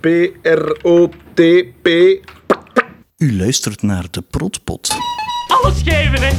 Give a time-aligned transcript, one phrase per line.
[0.00, 1.88] P-R-O-T-P.
[3.16, 4.90] U luistert naar de Protpot.
[5.48, 6.30] Alles geven, hè?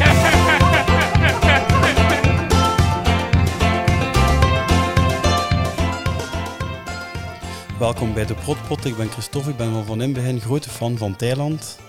[7.80, 8.86] Welkom bij de Protpot.
[8.86, 11.80] Ik ben Christophe, ik ben van Van in begin grote fan van Thailand.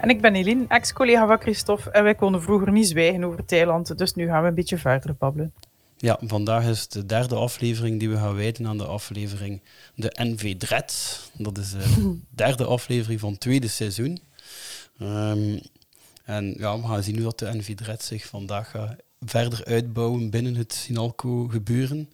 [0.00, 1.90] En ik ben Eline, ex-collega van Christophe.
[1.90, 3.98] En wij konden vroeger niet zwijgen over Thailand.
[3.98, 5.52] Dus nu gaan we een beetje verder babbelen.
[6.00, 9.62] Ja, vandaag is de derde aflevering die we gaan wijden aan de aflevering
[9.94, 11.30] de NV Dreads.
[11.32, 14.20] Dat is eh, de derde aflevering van het tweede seizoen.
[14.98, 15.58] Ehm,
[16.24, 20.30] en ja, we gaan zien hoe dat de NV Dreads zich vandaag gaat verder uitbouwen
[20.30, 22.08] binnen het Sinalco gebeuren.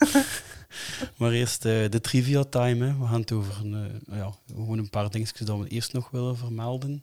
[1.16, 2.86] maar eerst eh, de trivia time.
[2.86, 2.98] Hè.
[2.98, 6.10] We gaan het over een, eh, ja, gewoon een paar dingetjes dat we eerst nog
[6.10, 7.02] willen vermelden.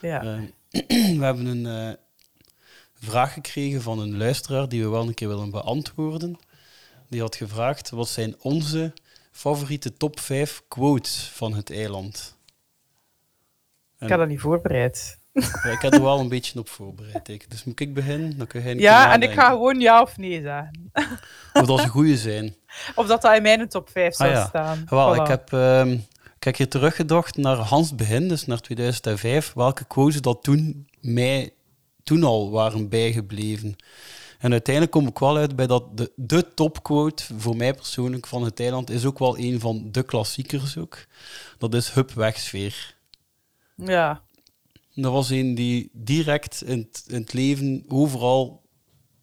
[0.00, 0.22] Ja.
[0.22, 0.38] Eh,
[1.18, 1.94] we hebben een eh,
[3.00, 6.38] vraag gekregen van een luisteraar die we wel een keer willen beantwoorden.
[7.08, 8.92] Die had gevraagd, wat zijn onze
[9.32, 12.38] favoriete top 5 quotes van het eiland?
[13.98, 15.18] ik had dat niet voorbereid.
[15.32, 17.28] Ja, ik heb er wel een beetje op voorbereid.
[17.28, 17.50] ik.
[17.50, 18.38] Dus moet ik beginnen?
[18.38, 20.92] Dan kun jij Ja, en ik ga gewoon ja of nee zeggen.
[21.52, 22.54] Of dat ze goede zijn.
[22.94, 24.46] Of dat dat in mijn top 5 zou Ah, ja.
[24.46, 24.84] staan.
[24.88, 25.20] Wel, Voilà.
[25.20, 25.90] ik heb ehm,
[26.36, 31.52] ik heb hier teruggedacht naar Hans begin, dus naar 2005, welke quotes dat toen mij
[32.10, 33.76] toen al waren bijgebleven.
[34.38, 38.44] En uiteindelijk kom ik wel uit bij dat de, de topquote voor mij persoonlijk van
[38.44, 41.06] het eiland is ook wel een van de klassiekers ook.
[41.58, 42.96] Dat is Hup wegsfeer.
[43.74, 44.22] Ja.
[44.94, 48.62] Dat was een die direct in het, in het leven overal.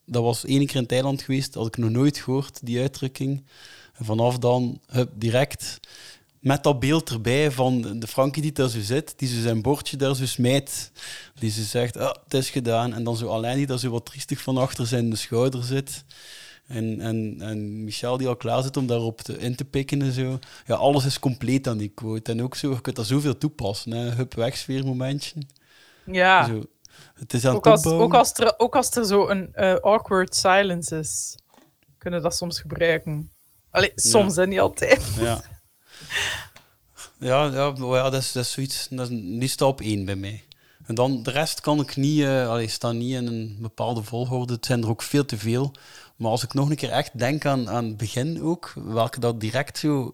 [0.05, 3.45] Dat was één keer in het eiland geweest, had ik nog nooit gehoord, die uitdrukking.
[3.93, 5.79] En vanaf dan, hup, direct
[6.39, 9.97] met dat beeld erbij van de Frankie die daar zo zit, die zo zijn bordje
[9.97, 10.91] daar zo smijt,
[11.39, 12.93] die zo zegt, ah, het is gedaan.
[12.93, 16.03] En dan zo alleen die daar zo wat triestig van achter zijn schouder zit.
[16.67, 20.11] En, en, en Michel die al klaar zit om daarop te, in te pikken en
[20.11, 20.39] zo.
[20.65, 22.31] Ja, alles is compleet aan die quote.
[22.31, 23.91] En ook zo, je kunt daar zoveel toepassen.
[23.91, 24.09] Hè.
[24.09, 25.41] Hup, wegsfeer momentje.
[26.05, 26.45] Ja.
[26.45, 26.63] Zo,
[27.13, 30.35] het is aan Ook als, ook, als er, ook als er zo een eh, awkward
[30.35, 31.37] silence is,
[31.97, 33.31] kunnen we dat soms gebruiken.
[33.71, 35.03] Allee, soms en niet altijd.
[35.19, 35.41] Ja.
[37.19, 40.15] Ja, ja, ja dat, is, dat is zoiets, dat is, die staat op één bij
[40.15, 40.43] mij.
[40.85, 44.53] En dan de rest kan ik niet, eh allee, staan niet in een bepaalde volgorde.
[44.53, 45.71] Het zijn er ook veel te veel.
[46.15, 49.39] Maar als ik nog een keer echt denk aan, aan het begin ook, welke dat
[49.39, 50.11] direct zo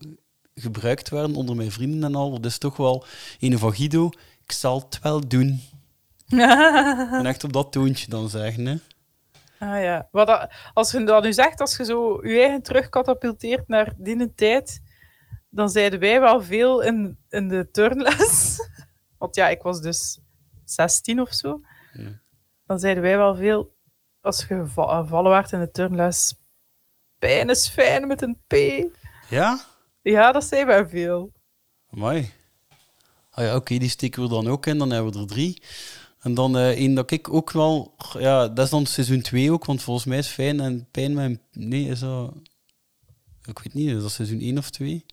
[0.56, 3.06] gebruikt werden onder mijn vrienden en al, dat is toch wel
[3.40, 4.10] een van Guido.
[4.44, 5.62] Ik zal het wel doen.
[7.18, 8.76] en echt op dat toontje dan zeggen, hè.
[9.60, 10.08] Ah ja.
[10.12, 14.34] Wat dat, als je dat nu zegt, als je zo je eigen terugkatapulteert naar die
[14.36, 14.82] tijd,
[15.54, 18.58] dan zeiden wij wel veel in, in de turnles.
[19.18, 20.20] Want ja, ik was dus
[20.66, 21.62] 16 of zo.
[21.94, 22.22] Ja.
[22.66, 23.76] Dan zeiden wij wel veel,
[24.22, 26.36] als je geva- gevallen werd in de turnles,
[27.18, 28.54] pijn is fijn met een P.
[29.30, 29.60] Ja?
[30.02, 31.32] Ja, dat zei wij veel.
[31.90, 32.32] Mooi.
[33.30, 34.78] Ah ja, oké, die steken we dan ook in.
[34.78, 35.62] Dan hebben we er drie.
[36.20, 37.96] En dan eh één dat ik ook wel...
[38.20, 41.26] Ja, dat is dan seizoen 2 ook, want volgens mij is fijn en pijn met...
[41.26, 42.34] een- Nee, is dat...
[43.46, 45.06] Ik weet niet, is dat seizoen 1 of 2?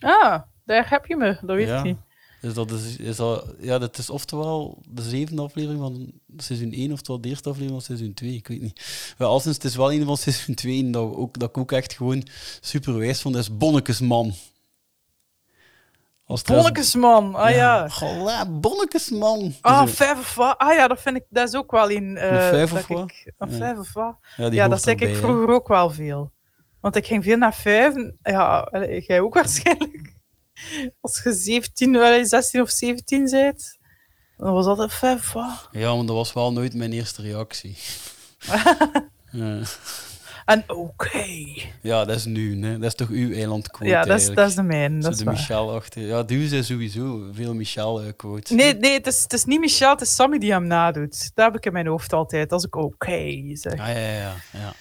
[0.00, 1.78] Ah, daar heb je me, dat weet Ja.
[1.78, 1.96] ik niet.
[2.40, 6.92] Dus dat is, is dat, ja, dat is oftewel de zevende aflevering van seizoen 1,
[6.92, 9.14] oftewel de eerste aflevering van seizoen 2, ik weet niet.
[9.18, 11.72] Maar althans, het is wel een van seizoen 2 en dat, ook, dat ik ook
[11.72, 12.26] echt gewoon
[12.60, 14.32] super wijs vond, dat is Bonnekesman.
[16.24, 17.88] Als Bonnekesman, ah ja.
[18.00, 19.54] Ja, Bonnekesman.
[19.60, 20.58] Ah, vijf of wat?
[20.58, 22.16] Ah ja, dat vind ik, dat is ook wel een...
[22.16, 23.12] eh, Een vijf of wat?
[23.38, 24.16] Een vijf of wat?
[24.36, 26.32] ja, Ja, dat zei ik vroeger ook wel veel.
[26.80, 27.94] Want ik ging veel naar vijf.
[28.22, 28.68] Ja,
[29.06, 30.16] jij ook waarschijnlijk.
[31.00, 33.78] Als je 17, allee, 16 of 17 bent,
[34.36, 35.68] dan was dat een vijf wat?
[35.72, 37.76] Ja, maar dat was wel nooit mijn eerste reactie.
[39.30, 39.60] ja.
[40.44, 41.24] En oké.
[41.82, 42.72] ja, dat is nu, hè.
[42.78, 45.02] Dat is toch uw eilandquote Ja, dat is, dat is de mijne.
[45.02, 45.30] Zo Dat is de.
[45.30, 46.02] Michel achter.
[46.02, 48.50] Ja, die zijn sowieso veel Michel-quotes.
[48.50, 51.30] Nee, nee het, is, het is niet Michel, het is Sammy die hem nadoet.
[51.34, 53.76] Dat heb ik in mijn hoofd altijd, als ik oké zeg.
[53.76, 54.34] Ja, ja, ja.
[54.52, 54.72] ja.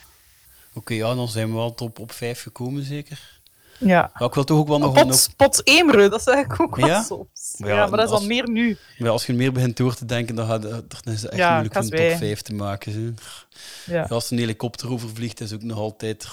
[0.77, 3.41] Oké, ja, dan zijn we wel top op vijf gekomen, zeker.
[3.77, 4.11] Ja.
[4.13, 4.95] Maar ik wil toch ook wel nog...
[4.95, 7.03] een Pot, pot Eemre, dat zeg ik ook wel Ja?
[7.03, 7.55] soms.
[7.57, 8.77] Ja, ja, maar dat is al meer nu.
[8.97, 11.75] Maar als je meer begint door te denken, dan, gaat, dan is het echt moeilijk
[11.75, 12.17] om een top zwijgen.
[12.17, 13.17] 5 te maken.
[13.85, 14.03] Ja.
[14.03, 16.23] Als een helikopter overvliegt, is ook nog altijd...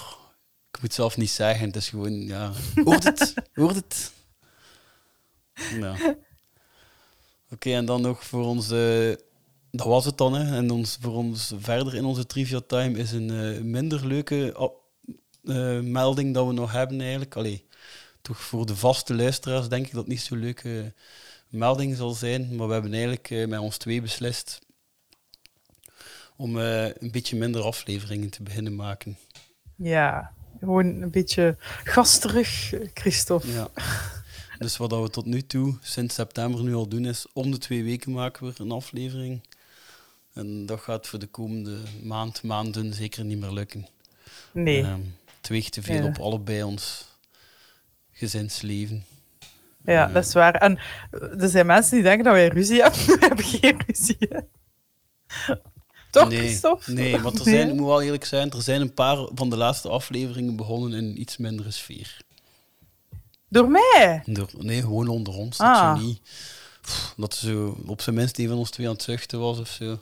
[0.71, 2.21] Ik moet het zelf niet zeggen, het is gewoon...
[2.21, 2.51] Ja,
[2.83, 3.33] hoort het?
[3.53, 4.11] Hoort het?
[5.79, 5.95] Ja.
[7.51, 9.19] Oké, en dan nog voor onze...
[9.75, 10.55] Dat was het dan, hè.
[10.55, 14.71] En ons, voor ons verder in onze trivia time is een eh, minder leuke ah,
[15.43, 17.35] eh, melding dat we nog hebben eigenlijk.
[17.35, 17.65] Allee,
[18.21, 20.93] toch voor de vaste luisteraars denk ik dat het niet zo'n leuke
[21.49, 22.55] melding zal zijn.
[22.55, 24.59] Maar we hebben eigenlijk eh, met ons twee beslist
[26.37, 29.17] om een beetje minder afleveringen te beginnen maken.
[29.75, 30.33] Ja.
[30.59, 33.51] Gewoon een beetje gasterig, Christophe.
[33.51, 33.69] Ja.
[34.57, 37.83] Dus wat we tot nu toe, sinds september nu al doen, is om de twee
[37.83, 39.41] weken maken we een aflevering.
[40.35, 43.87] En dat gaat voor de komende maand, maanden zeker niet meer lukken.
[44.51, 44.81] Nee.
[44.83, 44.99] Ehm,
[45.37, 46.05] het weegt te veel Ja.
[46.07, 47.05] op allebei ons
[48.11, 49.05] gezinsleven.
[49.85, 50.55] Ja, dat is waar.
[50.55, 50.79] En
[51.39, 52.99] er zijn mensen die denken dat wij ruzie hebben.
[53.05, 54.17] We hebben geen ruzie.
[54.19, 54.39] hè.
[56.11, 56.91] Toch, nee, Christophe?
[56.91, 59.57] Nee, want er zijn, ik moet wel eerlijk zijn, er zijn een paar van de
[59.57, 62.17] laatste afleveringen begonnen in een iets mindere sfeer.
[63.49, 64.21] Door mij?
[64.25, 65.57] Door- nee, gewoon onder ons.
[65.57, 65.97] Dat Ah.
[65.99, 66.19] zo niet...
[67.17, 69.99] Dat zo op zijn minst een van ons twee aan het zuchten was of zo.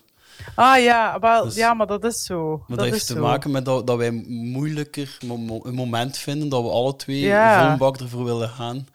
[0.54, 2.48] Ah ja, wel, Dus- ja, maar dat is zo.
[2.56, 3.20] Maar dat, dat heeft is te zo.
[3.20, 7.20] maken met dat, dat wij moeilijker mo- mo- een moment vinden dat we alle twee
[7.20, 7.68] Ja.
[7.68, 8.86] vol bak ervoor willen gaan.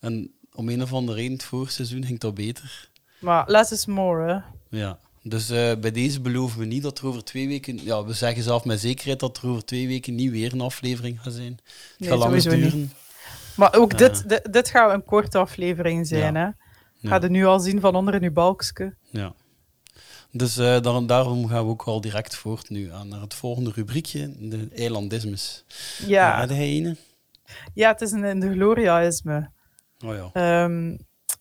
[0.00, 2.88] En om een of andere reden, het voorseizoen ging dat beter.
[3.18, 4.78] Maar less is more, hè.
[4.78, 4.98] Ja.
[5.22, 7.84] Dus eh, bij deze beloven we niet dat er over twee weken...
[7.84, 11.20] Ja, we zeggen zelf met zekerheid dat er over twee weken niet weer een aflevering
[11.22, 11.52] gaat zijn.
[11.52, 11.62] Het
[11.98, 12.50] Nee, gaat langer niet.
[12.50, 12.92] duren.
[13.56, 13.98] Maar ook Ja.
[13.98, 16.54] dit, dit, dit gaat een korte aflevering zijn, Ja.
[17.00, 17.08] hè.
[17.08, 18.94] Ga je nu al zien van onder in uw balkske.
[19.10, 19.34] Ja.
[20.36, 23.70] Dus eh, daar, daarom gaan we ook al direct voort nu aan naar het volgende
[23.74, 25.64] rubriekje, de eilandismes.
[26.06, 26.46] Ja.
[26.46, 26.96] Hij ene?
[27.74, 29.50] ja, het is een in de gloriaïsme.
[30.04, 30.30] Oh ja.
[30.32, 30.96] Ehm,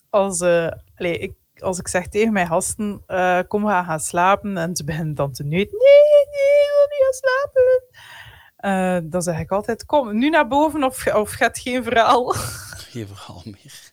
[0.10, 4.00] als, eh, allee, ik, als ik zeg tegen mijn gasten, eh, kom, we gaan gaan
[4.00, 4.58] slapen.
[4.58, 5.78] En ze beginnen dan te neuten.
[5.78, 9.10] Nee, nee, ik wil niet gaan slapen.
[9.10, 12.34] Dan zeg ik altijd, kom, nu naar boven of, of gaat geen verhaal.
[12.78, 13.92] Geen verhaal meer.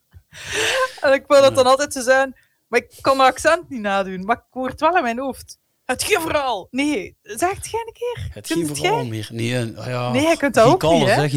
[1.02, 2.34] en ik wil dat dan altijd zo zijn.
[2.74, 4.24] Maar ik kan mijn accent niet nadoen.
[4.24, 5.58] Maar ik hoor het wel in mijn hoofd.
[5.84, 6.68] Het geen verhaal.
[6.70, 8.28] Nee, zeg het geen keer.
[8.32, 8.46] Het
[8.78, 9.04] jij?
[9.04, 9.28] meer.
[9.32, 10.10] Nee, ja.
[10.10, 11.28] Nee, je kunt dat ook niet, hè?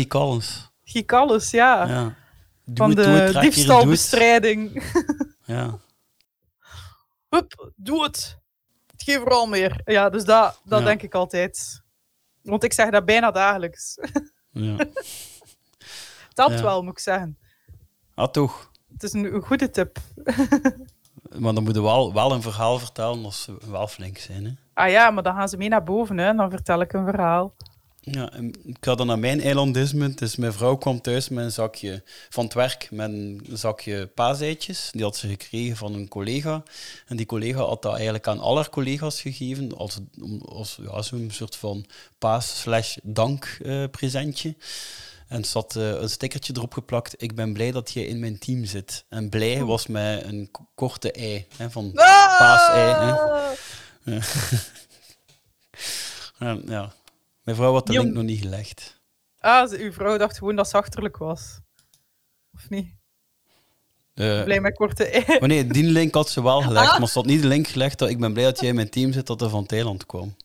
[0.84, 1.88] Giek alles, ja.
[1.88, 2.16] Ja.
[2.66, 3.42] Doe Van het, de het.
[3.42, 4.84] diefstalbestrijding.
[5.46, 5.80] Ja.
[7.30, 8.38] Hup, doe het.
[8.92, 9.82] Het verhaal meer.
[9.86, 10.86] Ja, dus dat, dat Ja.
[10.86, 11.82] denk ik altijd.
[12.42, 13.98] Want ik zeg dat bijna dagelijks.
[14.52, 14.76] ja.
[16.34, 16.62] Dat Ja.
[16.62, 17.38] wel, moet ik zeggen.
[18.16, 18.72] Ah, toch.
[18.94, 19.98] Het is een goede tip.
[21.38, 24.46] Maar dan moeten we wel, wel een verhaal vertellen als ze wel flink zijn.
[24.46, 24.52] Hè?
[24.74, 26.28] Ah ja, maar dan gaan ze mee naar boven, hè.
[26.28, 27.54] en dan vertel ik een verhaal.
[28.12, 28.32] Ja,
[28.64, 30.10] ik ga dan naar mijn eilandisme.
[30.10, 34.90] Dus mijn vrouw kwam thuis met een zakje van het werk met een zakje paaseitjes.
[34.92, 36.64] Die had ze gekregen van een collega.
[37.08, 40.00] En die collega had dat eigenlijk aan al haar collega's gegeven als,
[40.46, 41.86] als ja, zo'n soort van
[42.18, 44.56] paas-slash-dank-presentje.
[45.28, 47.22] En zat eh, een stickertje erop geplakt.
[47.22, 49.06] Ik ben blij dat jij in mijn team zit.
[49.10, 51.48] En blij was met een korte ei.
[51.58, 52.92] Hè, van paasei.
[52.94, 53.12] Hè.
[53.12, 54.24] Ah!
[56.40, 56.94] Ja, ja.
[57.44, 59.02] Mijn vrouw had de link nog niet gelegd.
[59.40, 61.60] Ah, uw vrouw dacht gewoon dat ze achterlijk was.
[62.54, 62.88] Of niet?
[64.14, 65.38] Eh, Blij met korte ei.
[65.38, 67.00] Oh nee, die link had ze wel gelegd, Ah.
[67.00, 68.90] maar ze had niet de link gelegd dat ik ben blij dat jij in mijn
[68.90, 70.36] team zit dat er van Thailand kwam.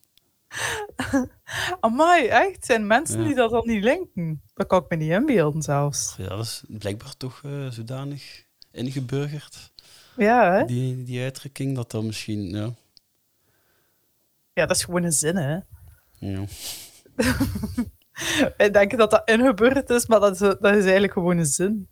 [1.81, 2.65] Amai, echt?
[2.65, 3.27] Zijn mensen Ja.
[3.27, 4.43] die dat dan niet linken?
[4.55, 6.15] Dat kan ik me niet inbeelden zelfs.
[6.19, 9.73] Ja, dat is blijkbaar toch eh, zodanig ingeburgerd,
[10.17, 10.65] Ja, hè?
[10.65, 12.71] die, die uitdrukking, dat dat misschien, ja.
[14.55, 15.59] Ja, dat is gewoon een zin, hè?
[16.19, 16.45] ja.
[18.57, 21.89] Wij denken dat dat ingebeurd is, maar dat is, dat is eigenlijk gewoon een zin.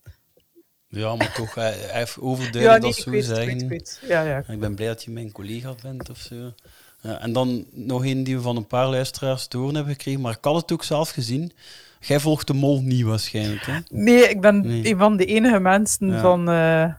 [0.89, 3.71] Ja, maar toch, heeft overduidelijk ja, nee, dat ik zo het, ik zeggen.
[3.71, 3.99] ik.
[4.09, 4.45] Ja, ja.
[4.47, 6.53] Ik ben blij dat je mijn collega bent of zo.
[7.03, 10.33] En dan nog een die we van een paar luisteraars te horen hebben gekregen, maar
[10.33, 11.53] ik had het ook zelf gezien.
[12.01, 13.79] Jij volgt de mol niet waarschijnlijk, hè?
[13.89, 14.87] Nee, ik ben Nee.
[14.91, 16.21] een van de enige mensen Ja.
[16.21, 16.93] van, eh,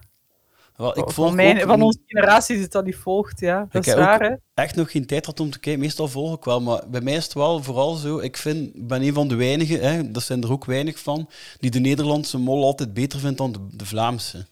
[0.76, 3.40] Wel, ik van, volg mijn, ook van onze generatie die dat niet volgt.
[3.40, 4.36] Ja, dat Ik is waar, hè?
[4.54, 5.82] echt nog geen tijd had om te kijken.
[5.82, 8.20] Meestal volg ik wel, maar bij mij is het wel vooral zo.
[8.20, 11.30] Ik vind, ben een van de weinigen, hè, dat zijn er ook weinig van,
[11.60, 14.46] die de Nederlandse mol altijd beter vindt dan de, de Vlaamse.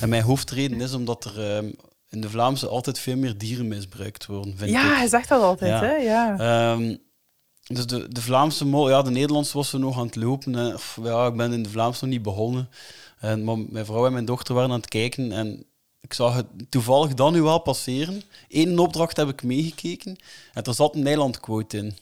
[0.00, 1.70] En mijn hoofdreden is omdat er ehm,
[2.10, 4.96] in de Vlaamse altijd veel meer dieren misbruikt worden, vind Ja, ik.
[4.96, 5.80] hij zegt dat altijd, Ja.
[5.88, 5.94] hè?
[5.94, 6.38] Ja.
[6.72, 6.96] Ehm,
[7.66, 10.52] dus de, de Vlaamse mol, ja, de Nederlandse was ze nog aan het lopen.
[10.54, 10.74] hè.
[11.02, 12.68] Ja, ik ben in de Vlaamse nog niet begonnen.
[13.18, 15.64] En, maar mijn vrouw en mijn dochter waren aan het kijken en
[16.00, 18.22] ik zag het toevallig dan nu wel passeren.
[18.48, 20.16] Eén opdracht heb ik meegekeken
[20.52, 21.96] en er zat een Nederland-quote in.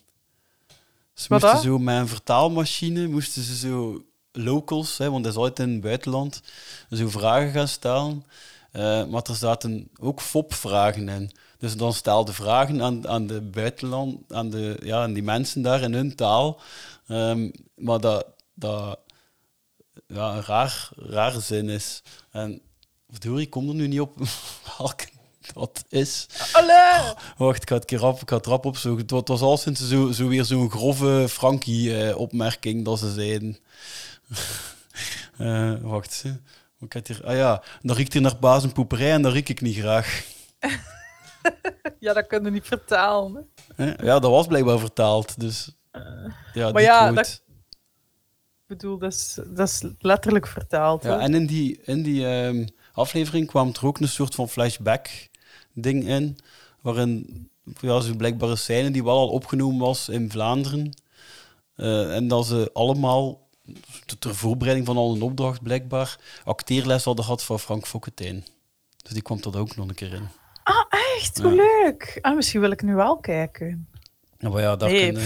[1.14, 5.38] Ze Wat moesten zo met een vertaalmachine, moesten ze zo locals, hè, want dat is
[5.38, 6.42] altijd in het buitenland,
[6.90, 8.24] zo vragen gaan stellen.
[8.76, 11.30] Eh, maar er zaten ook FOP-vragen in.
[11.58, 15.80] Dus dan stelde vragen aan, aan de buitenland, aan, de, ja, aan die mensen daar
[15.82, 16.60] in hun taal.
[17.06, 18.98] Ehm, maar dat, dat
[20.06, 22.02] ja, een raar, rare zin is.
[22.30, 22.60] En
[23.10, 24.18] verdorie, ik kom er nu niet op
[24.78, 25.06] welke
[25.54, 26.26] dat is.
[26.52, 27.14] Allee!
[27.36, 29.02] Wacht, ik ga het, keer rap, ik ga het rap opzoeken.
[29.02, 33.58] Het wa- het was al sinds zo, zo weer zo'n grove Frankie-opmerking dat ze zeiden.
[35.38, 36.24] Eh, wacht.
[36.80, 39.76] Ik had hier, ah ja, dan riekt hij naar bazenpoeperij en dat riek ik niet
[39.76, 40.24] graag.
[41.98, 43.48] Ja, dat kunnen we niet vertalen.
[43.74, 43.86] Hè?
[43.86, 45.40] Ja, dat was blijkbaar vertaald.
[45.40, 45.76] Dus
[46.52, 47.14] Ja, Maar ja, quote.
[47.14, 47.42] dat-
[48.60, 51.02] Ik bedoel, dat is, dat is letterlijk vertaald.
[51.02, 56.04] Ja, en in die, in die ehm, aflevering kwam er ook een soort van flashback-ding
[56.06, 56.38] in,
[56.80, 57.48] waarin
[57.80, 60.92] ja, ze blijkbaar een scène die wel al opgenomen was in Vlaanderen.
[61.76, 63.45] Eh, en dat ze allemaal,
[64.18, 68.44] ter voorbereiding van al een opdracht blijkbaar, acteerles hadden gehad van Frank Fokketijn.
[69.02, 70.28] Dus die kwam er ook nog een keer in.
[71.16, 72.18] Echt, hoe leuk.
[72.20, 73.88] Ah, misschien wil ik nu wel kijken.
[74.38, 75.16] Ja, maar ja, daar Nee,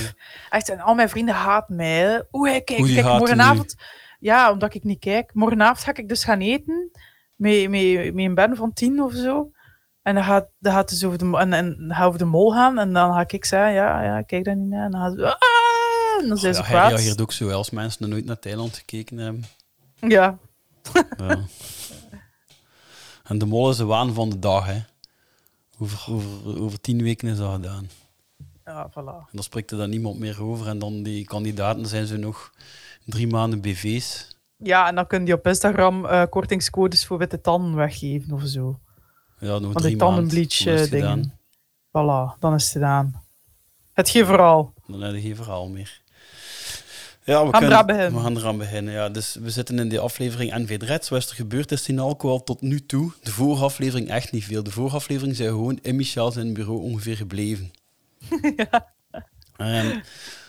[0.51, 2.23] Echt, en al mijn vrienden haten mij.
[2.33, 2.93] Oeh, hij kijkt.
[2.95, 3.75] Kijk, morgenavond...
[4.19, 5.35] Ja, omdat ik niet kijk.
[5.35, 6.91] Morgenavond ga ik dus gaan eten
[7.35, 9.51] met, met, met een ben van tien of zo.
[10.03, 12.79] En dan gaat, dan gaat dus over de, en, en gaat over de mol gaan.
[12.79, 14.85] En dan ga ik zeggen, ja, ja, kijk daar niet naar.
[14.85, 15.25] En dan gaat ze...
[15.25, 15.60] "Ah!"
[16.23, 16.91] En dan zijn ze ja, hij kwaad.
[16.91, 19.45] reageert ook zo als mensen nog nooit naar Thailand gekeken hebben.
[20.01, 20.39] Ja.
[21.19, 21.39] Ja.
[23.25, 24.79] en de mol is de waan van de dag, hè.
[25.79, 27.89] Over, over, over tien weken is dat gedaan.
[28.65, 28.95] ja, voilà.
[29.27, 30.69] En dan spreekt er dan niemand meer over.
[30.69, 32.53] En dan die kandidaten zijn ze nog
[33.05, 34.37] drie maanden BV's.
[34.57, 38.79] Ja, en dan kun je op Instagram eh, kortingscodes voor witte tanden weggeven of zo.
[39.39, 40.89] Ja, nog Van drie die tandenbleach eh, gedaan.
[40.91, 41.33] dingen.
[41.89, 43.23] Voilà, dan is het gedaan.
[43.93, 44.73] Het geeft vooral.
[44.87, 46.00] Dan heb je geen verhaal meer.
[47.31, 48.13] Ja, we, Gaan kunnen- eraan beginnen?
[48.15, 48.95] we gaan eraan beginnen.
[48.95, 49.09] Ja.
[49.09, 51.09] Dus we zitten in die aflevering NV Dreds.
[51.09, 53.13] Wat is er gebeurd is in alcohol tot nu toe?
[53.23, 54.63] De vorige aflevering echt niet veel.
[54.63, 57.71] De vorige aflevering zijn gewoon in Michel zijn bureau ongeveer gebleven.
[59.57, 60.03] En,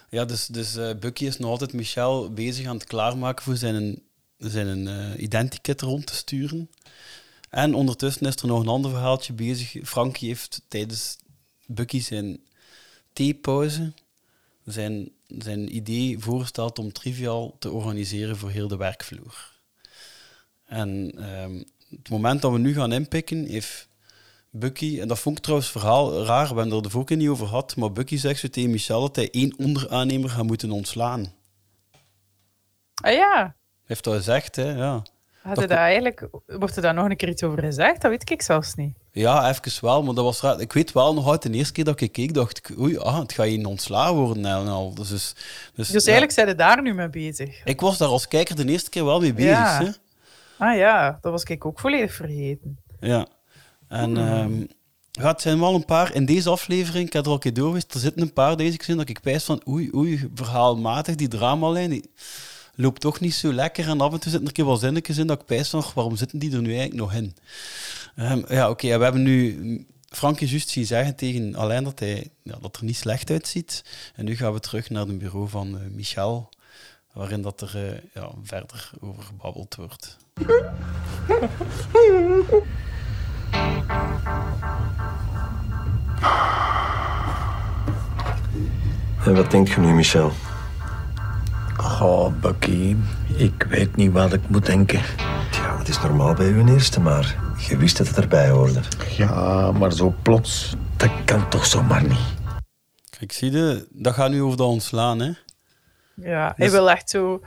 [0.10, 4.02] ja, dus, dus eh, Bucky is nog altijd Michel bezig aan het klaarmaken voor zijn,
[4.38, 6.70] zijn eh identikit rond te sturen.
[7.50, 9.76] En ondertussen is er nog een ander verhaaltje bezig.
[9.84, 11.18] Frankie heeft tijdens
[11.66, 12.40] Bucky zijn
[13.14, 13.94] theepauze
[14.66, 19.52] zijn, zijn idee voorgesteld om Trivial te organiseren voor heel de werkvloer.
[20.66, 23.90] En ehm, het moment dat we nu gaan inpikken, heeft
[24.50, 27.30] Bucky, en dat vond ik trouwens verhaal raar, we hebben er de vorige keer niet
[27.30, 31.34] over gehad, maar Bucky zegt zo tegen Michel dat hij één onderaannemer gaat moeten ontslaan.
[32.94, 35.04] Ah ja, heeft dat gezegd, hè, ja.
[35.42, 38.02] Had Dat eigenlijk, wordt er daar nog een keer iets over gezegd?
[38.02, 38.94] Dat weet ik zelfs niet.
[39.12, 40.60] Ja, even wel, maar dat was raar.
[40.60, 43.20] Ik weet wel nog uit de eerste keer dat ik keek, dacht ik, oei, ah,
[43.20, 44.94] het gaat je ontslagen worden en al.
[44.94, 45.34] Dus, dus,
[45.76, 45.94] dus, ja.
[45.94, 47.66] eigenlijk zijn ze daar nu mee bezig.
[47.66, 49.52] Ik was daar als kijker de eerste keer wel mee bezig.
[49.52, 49.84] Ja.
[49.84, 49.90] Hè?
[50.66, 52.80] Ah ja, dat was ik ook volledig vergeten.
[53.00, 53.28] Ja.
[53.88, 54.60] En ehm,
[55.12, 57.54] ja, het zijn wel een paar, in deze aflevering, ik heb er al een keer
[57.54, 61.16] door geweest, er zitten een paar deze gezien dat ik pijs van, oei, oei, verhaalmatig,
[61.16, 62.10] die dramalijn, die
[62.76, 63.88] loopt toch niet zo lekker.
[63.88, 65.94] En af en toe zitten er een keer wel zinnetjes in dat ik pijs "Och,
[65.94, 67.36] waarom zitten die er nu eigenlijk nog in?
[68.16, 72.30] Ehm, ja, oké, we hebben nu Frank is juist zien zeggen tegen Alain dat, hij,
[72.44, 73.84] ja, dat er niet slecht uitziet.
[74.16, 76.50] En nu gaan we terug naar het bureau van eh, Michel,
[77.14, 80.18] waarin dat er eh, ja, verder over gebabbeld wordt.
[89.26, 90.32] En wat denkt je nu, Michel?
[91.82, 92.96] Goh, Bucky,
[93.36, 95.00] ik weet niet wat ik moet denken.
[95.52, 97.36] Ja, dat is normaal bij uw eerste, maar
[97.70, 98.80] je wist dat het erbij hoorde.
[99.18, 102.20] Ja, maar zo plots, dat kan toch zomaar niet.
[103.18, 105.32] Kijk, zie je, dat gaat nu over dat ontslaan, hè?
[106.16, 107.42] Ja, hij Dus- wil echt zo...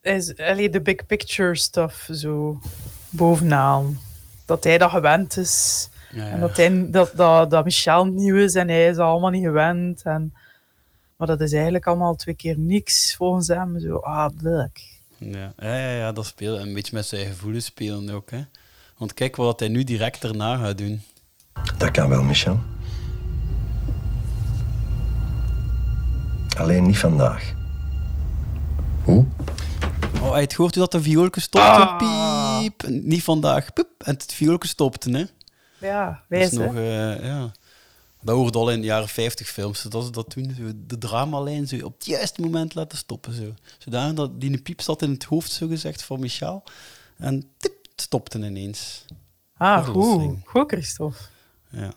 [0.00, 2.60] Hij is, allee, de big picture stuff zo
[3.10, 3.98] bovenaan.
[4.46, 5.88] Dat hij dat gewend is.
[6.10, 9.44] Ja, En dat, hij, dat, dat, dat Michel nieuw is en hij is allemaal niet
[9.44, 10.02] gewend.
[10.02, 10.34] En,
[11.16, 13.80] maar dat is eigenlijk allemaal twee keer niks volgens hem.
[13.80, 14.80] Zo, ah, blek.
[15.18, 16.60] Ja, ja, ja, ja, dat spelen.
[16.60, 18.44] Een beetje met zijn gevoelens spelen ook, hè?
[18.96, 21.02] Want kijk wat hij nu direct daarna gaat doen.
[21.78, 22.60] Dat kan wel, Michel.
[26.56, 27.54] Alleen niet vandaag.
[29.04, 29.26] Hoe?
[30.22, 31.94] Oh, hij het gehoord hoe dat de vioolke stopte?
[31.96, 32.82] Piep.
[32.82, 33.72] En niet vandaag.
[33.72, 33.88] Piep.
[33.98, 35.24] En het vioolke stopte, hè?
[35.86, 36.48] Ja, hè.
[36.50, 37.52] nog, eh, ja.
[38.24, 39.82] Dat hoorde al in de jaren 50 films.
[39.82, 43.34] Dat ze dat toen, zo de dramalijn zo op het juiste moment laten stoppen.
[43.34, 43.54] Zo.
[43.78, 46.62] Zodanig dat die een piep zat in het hoofd, zo gezegd, van Michel.
[47.16, 49.04] En tip, het stopte ineens.
[49.56, 50.36] Ah, goed.
[50.44, 51.18] Goed, Christophe.
[51.70, 51.92] Ja.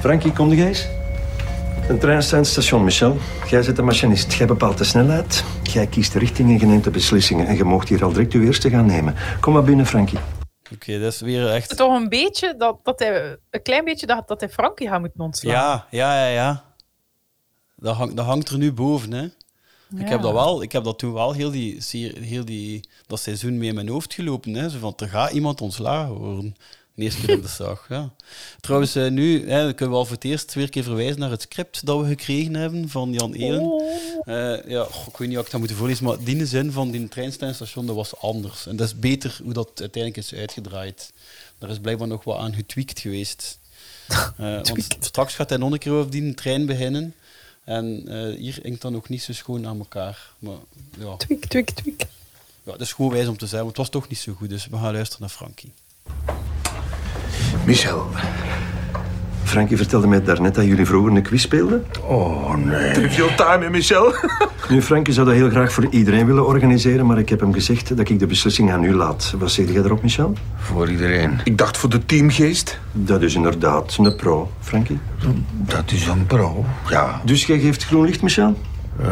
[0.00, 0.86] Frankie, kom jij eens?
[1.88, 3.16] Een treinstation, Michel.
[3.48, 4.32] Jij zit de machinist.
[4.32, 5.44] Jij bepaalt de snelheid.
[5.62, 7.46] Jij kiest de richting en je neemt de beslissingen.
[7.46, 9.14] En je mocht hier al direct uw eerste gaan nemen.
[9.40, 10.18] Kom maar binnen, Frankie.
[10.72, 11.76] Oké, dat is weer echt...
[11.76, 15.20] Toch een beetje dat, dat hij, een klein beetje dat, dat hij Frankie gaat moeten
[15.20, 15.54] ontslaan.
[15.54, 16.64] Ja, ja, ja, ja.
[17.76, 19.28] Dat, hangt, dat hangt er nu boven, hè.
[19.96, 21.82] Ik heb dat wel, ik heb dat toen wel heel, die,
[22.20, 24.54] heel die, dat seizoen mee in mijn hoofd gelopen.
[24.54, 24.68] Hè.
[24.68, 26.56] Zo van, er gaat iemand ontslagen worden.
[26.96, 28.10] De eerste keer dat dat zag, ja.
[28.60, 31.42] Trouwens, eh, nu hè, kunnen we al voor het eerst weer keer verwijzen naar het
[31.42, 33.60] script dat we gekregen hebben van Jan Elen.
[33.60, 33.82] Oh.
[34.24, 36.90] Eh, ja, goh, ik weet niet of ik dat moet voorlezen, maar die zin van
[36.90, 38.66] die treinstation, dat was anders.
[38.66, 41.12] En dat is beter hoe dat uiteindelijk is uitgedraaid.
[41.58, 43.58] Daar is blijkbaar nog wat aan getweakt geweest.
[44.36, 47.14] Eh, want straks gaat hij nog een keer over die trein beginnen.
[47.64, 47.84] En
[48.38, 50.30] hier inkt dan ook niet zo schoon aan elkaar.
[50.38, 50.58] Maar
[50.98, 52.06] ja, Twik, twik, twik.
[52.62, 54.48] ja, het is gewoon wijs om te zeggen, want het was toch niet zo goed.
[54.48, 55.72] Dus we gaan luisteren naar Frankie.
[57.64, 58.06] Michel.
[59.44, 61.84] Frankie vertelde mij daarnet dat jullie vroeger een quiz speelden.
[62.02, 62.92] Oh, nee.
[62.92, 64.14] Trivial time, Michel?
[64.68, 67.96] Nu, Frankie zou dat heel graag voor iedereen willen organiseren, maar ik heb hem gezegd
[67.96, 69.34] dat ik de beslissing aan u laat.
[69.38, 70.32] Wat zeg jij erop, Michel?
[70.56, 71.40] Voor iedereen.
[71.44, 72.78] Ik dacht voor de teamgeest.
[72.92, 74.98] Dat is inderdaad een pro, Frankie.
[75.50, 76.64] Dat is een pro.
[76.88, 78.58] Ja, Dus jij geeft groen licht, Michel?
[79.00, 79.06] eh,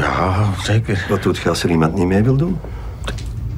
[0.00, 1.06] ja zeker.
[1.08, 2.58] Wat doet je als er iemand niet mee wil doen?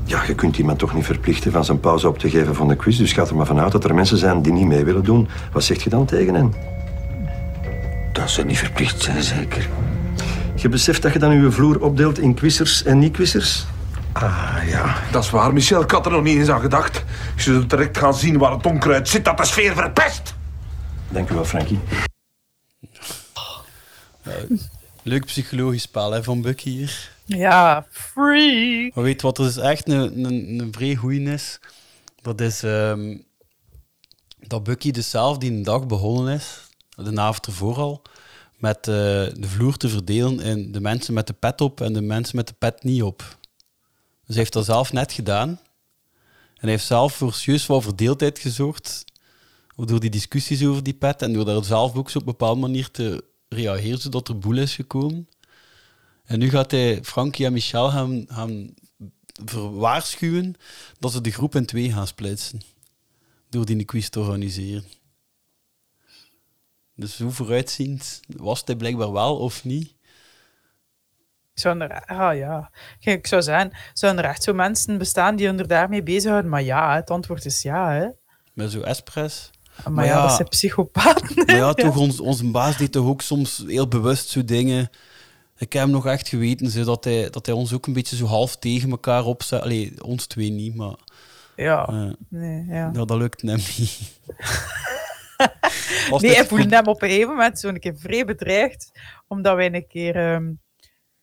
[0.06, 2.76] Ja, je kunt iemand toch niet verplichten van zijn pauze op te geven van de
[2.76, 2.98] quiz.
[2.98, 5.28] Dus ga er maar vanuit dat er mensen zijn die niet mee willen doen.
[5.52, 6.54] Wat zeg je dan tegen hen?
[8.12, 9.68] Dat ze niet verplicht zijn, zeker.
[10.54, 13.66] Je beseft dat je dan je vloer opdeelt in quizers en niet-quizers?
[14.12, 14.94] Ah, ja.
[15.10, 15.82] Dat is waar, Michel.
[15.82, 17.04] Ik had er nog niet eens aan gedacht.
[17.36, 20.34] Je zult direct gaan zien waar het onkruid zit dat de sfeer verpest.
[21.08, 21.80] Dank u wel, Frankie.
[25.02, 27.15] Leuk psychologisch spel hè, van Bucky hier.
[27.26, 28.92] Ja, free.
[28.94, 31.58] Maar weet wat er dus echt een, een, een vrij is?
[32.22, 33.18] Dat is ehm,
[34.38, 36.60] dat Bucky dus zelf die een dag begonnen is,
[36.96, 38.02] de avond ervoor al,
[38.56, 42.00] met eh, de vloer te verdelen in de mensen met de pet op en de
[42.00, 43.18] mensen met de pet niet op.
[43.18, 45.48] Dus hij heeft dat zelf net gedaan.
[45.48, 49.04] En hij heeft zelf voor serieus wel verdeeldheid gezorgd
[49.76, 52.60] door die discussies over die pet en door daar zelf ook zo op een bepaalde
[52.60, 55.28] manier te reageren, zodat er boel is gekomen.
[56.26, 58.74] En nu gaat hij Frankie en Michel gaan, gaan
[59.44, 60.54] verwaarschuwen
[60.98, 62.62] dat ze de groep in twee gaan splitsen.
[63.48, 64.84] Door die quiz te organiseren.
[66.94, 69.94] Dus hoe vooruitziend was hij blijkbaar wel of niet?
[71.54, 75.48] Zou er, ah ja, Kijk, ik zou zeggen, zouden er echt zo mensen bestaan die
[75.48, 76.50] er daarmee bezighouden?
[76.50, 78.08] Maar ja, het antwoord is ja, hè.
[78.52, 79.50] Met zo'n Espres.
[79.84, 80.22] Maar, Maar ja, ja.
[80.22, 81.44] dat zijn psychopaten.
[81.46, 84.90] Maar ja, toch, ons, onze baas deed toch ook soms heel bewust zo dingen.
[85.58, 88.16] Ik heb hem nog echt geweten zo, dat, hij, dat hij ons ook een beetje
[88.16, 89.62] zo half tegen elkaar opzet.
[89.62, 90.94] Allee, ons twee niet, maar
[91.56, 92.90] Ja, eh, nee, ja.
[92.92, 94.00] ja, dat lukt hem niet.
[96.18, 98.90] Nee, hij voelde hem op een gegeven moment zo een keer vrij bedreigd,
[99.28, 100.16] omdat wij een keer...
[100.16, 100.52] ehm,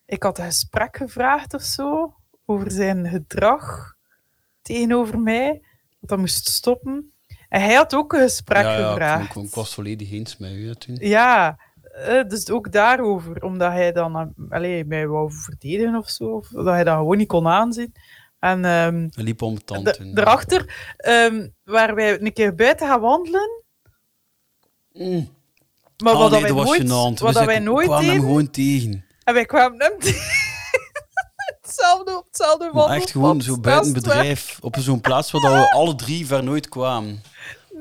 [0.05, 2.13] ik had een gesprek gevraagd of zo,
[2.45, 3.95] over zijn gedrag
[4.61, 5.61] tegenover mij,
[5.99, 7.13] dat dat moest stoppen.
[7.49, 9.35] En hij had ook een gesprek ja, ja, gevraagd.
[9.35, 10.97] Ik, ik, ik was volledig eens met u toen.
[10.99, 11.59] Ja,
[11.93, 13.43] eh, dus ook daarover.
[13.43, 16.23] Omdat hij dan eh, allee, mij wou verdedigen of zo.
[16.23, 17.93] Of dat hij dat gewoon niet kon aanzien.
[18.39, 20.13] En Hij liep om het tand da- toen.
[20.13, 23.63] daarachter ehm, waar wij een keer buiten gaan wandelen.
[24.93, 25.29] Mm.
[26.03, 27.19] Maar Oh, wat nee, wij was nooit, gênant.
[27.21, 28.27] wat wij nooit kwamen hem deden.
[28.29, 29.05] gewoon tegen.
[29.23, 30.21] En wij kwamen hem tegen.
[31.61, 34.57] hetzelfde op hetzelfde echt gewoon zo buiten bedrijf.
[34.61, 37.21] Op zo'n plaats waar dat we alle drie ver nooit kwamen.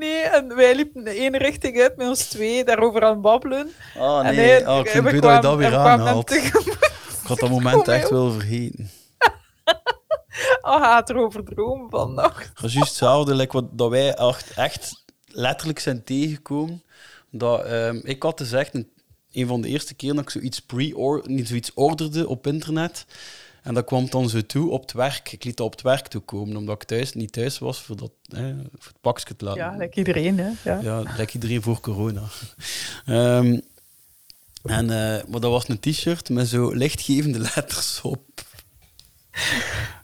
[0.02, 3.70] Nee, en wij liepen de ene richting uit met ons twee, daarover aan het babbelen.
[3.98, 6.30] Oh nee, hij- oh, ik vind het dat je dat weer aanhaalt.
[6.32, 6.52] Ik
[7.22, 8.90] had dat moment echt wel vergeten.
[10.62, 12.50] Oh, hij gaat erover dromen vannacht.
[12.54, 16.82] Dat is juist hetzelfde like wat, dat wij echt, echt letterlijk zijn tegengekomen.
[17.30, 18.90] Dat, ehm, ik had dus echt een,
[19.32, 23.04] een van de eerste keer dat ik zoiets, pre niet zoiets orderde op internet.
[23.62, 25.32] En dat kwam dan zo toe op het werk.
[25.32, 28.12] Ik liet dat op het werk toekomen, omdat ik thuis niet thuis was voor, dat,
[28.28, 29.62] hè, voor het pakje te laten.
[29.62, 30.50] Ja, like iedereen, hè.
[30.64, 30.80] Ja.
[30.80, 32.22] Ja, lijkt iedereen voor corona.
[33.06, 33.58] Ehm,
[34.62, 38.40] en, eh, maar dat was een t-shirt met zo lichtgevende letters op.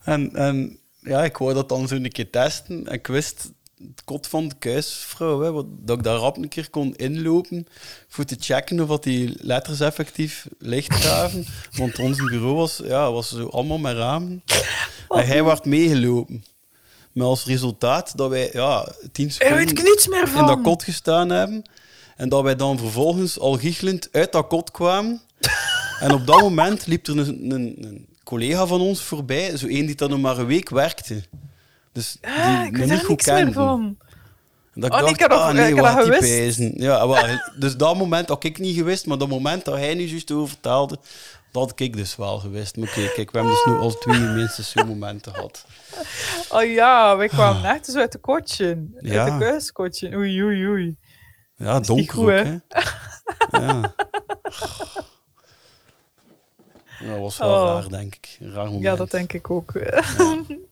[0.04, 2.86] en, en ja, ik wou dat dan zo een keer testen.
[2.86, 6.48] En ik wist het kot van de kuisvrouw, hè, wat, dat ik daar rap een
[6.48, 7.66] keer kon inlopen
[8.08, 11.46] voor te checken of die letters effectief licht gaven.
[11.76, 14.42] Want ons bureau was, ja, was zo allemaal met ramen.
[15.08, 16.44] En hij werd meegelopen.
[17.12, 19.58] Met als resultaat dat wij ja, tien seconden
[20.40, 21.62] in dat kot gestaan hebben.
[22.16, 25.20] En dat wij dan vervolgens al giechelend uit dat kot kwamen.
[26.00, 29.86] en op dat moment liep er een, een, een collega van ons voorbij, zo één
[29.86, 31.22] die dan nog maar een week werkte.
[31.98, 33.52] Dus die Ah, ik nog weet niet goed kende.
[33.52, 33.96] van.
[34.74, 36.20] En dat Oh, ik dacht, ik dat- ah nee, ik wat
[36.56, 36.82] die.
[36.82, 40.02] Ja, wel, dus dat moment had ik niet gewist, maar dat moment dat hij nu
[40.02, 40.98] juist over vertelde,
[41.52, 42.76] dat had ik dus wel gewist.
[42.76, 45.64] Maar oké, kijk, we hebben dus nu al twee minstens zo'n momenten gehad.
[46.50, 48.86] Oh ja, wij kwamen echt zo uit de kotje.
[49.00, 49.24] Ja.
[49.24, 50.16] Uit de kuiskotje.
[50.16, 50.96] Oei, oei, oei.
[51.56, 52.42] Ja, donker goed, ook, hè?
[52.68, 53.58] hè.
[53.60, 53.94] Ja.
[57.00, 57.64] Ja, dat was wel Oh.
[57.80, 58.36] raar, denk ik.
[58.40, 58.82] Een raar moment.
[58.82, 59.72] Ja, dat denk ik ook.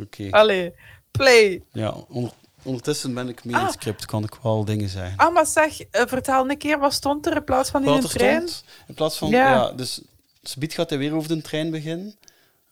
[0.00, 0.28] Oké.
[0.30, 0.72] Allee,
[1.10, 1.62] play.
[1.72, 2.32] Ja, onder-
[2.62, 3.74] ondertussen ben ik mee in het Ah.
[3.74, 5.16] script, kan ik wel dingen zeggen.
[5.16, 7.96] Ah, maar zeg, eh, vertel een keer, wat stond er in plaats van in Wat
[7.96, 8.48] een er trein?
[8.48, 9.28] stond, in plaats van...
[9.28, 9.50] Ja.
[9.52, 10.00] Ja, dus
[10.42, 12.14] Subiet gaat hij weer over de trein beginnen.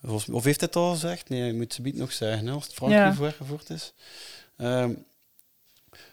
[0.05, 1.29] Volgens, of heeft hij het al gezegd?
[1.29, 3.15] Nee, je moet Subiet nog zeggen, hè, als het Frankrijk Ja.
[3.15, 3.93] voorgevoerd is.
[4.57, 4.91] Ehm,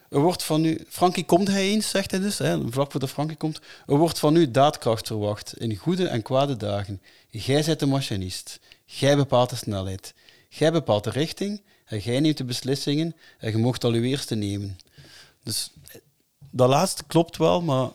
[0.09, 0.85] Er wordt van u...
[0.89, 3.59] Frankie komt hij eens, zegt hij dus, hè, vlak voordat Frankie komt.
[3.87, 7.01] Er wordt van u daadkracht verwacht, in goede en kwade dagen.
[7.29, 8.59] Jij bent de machinist.
[8.85, 10.13] Jij bepaalt de snelheid.
[10.55, 11.61] Jij bepaalt de richting.
[11.85, 13.15] En jij neemt de beslissingen.
[13.39, 14.77] En je mocht al uw eerste nemen.
[15.43, 15.95] Dus eh,
[16.51, 17.89] dat laatste klopt wel, maar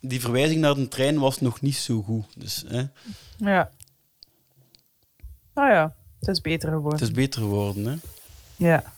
[0.00, 2.24] die verwijzing naar de trein was nog niet zo goed.
[2.36, 2.84] Dus hè,
[3.36, 3.70] Ja.
[5.54, 6.98] Nou ja, het is beter geworden.
[6.98, 7.84] het is beter geworden.
[7.86, 7.96] Hè.
[8.56, 8.94] Ja.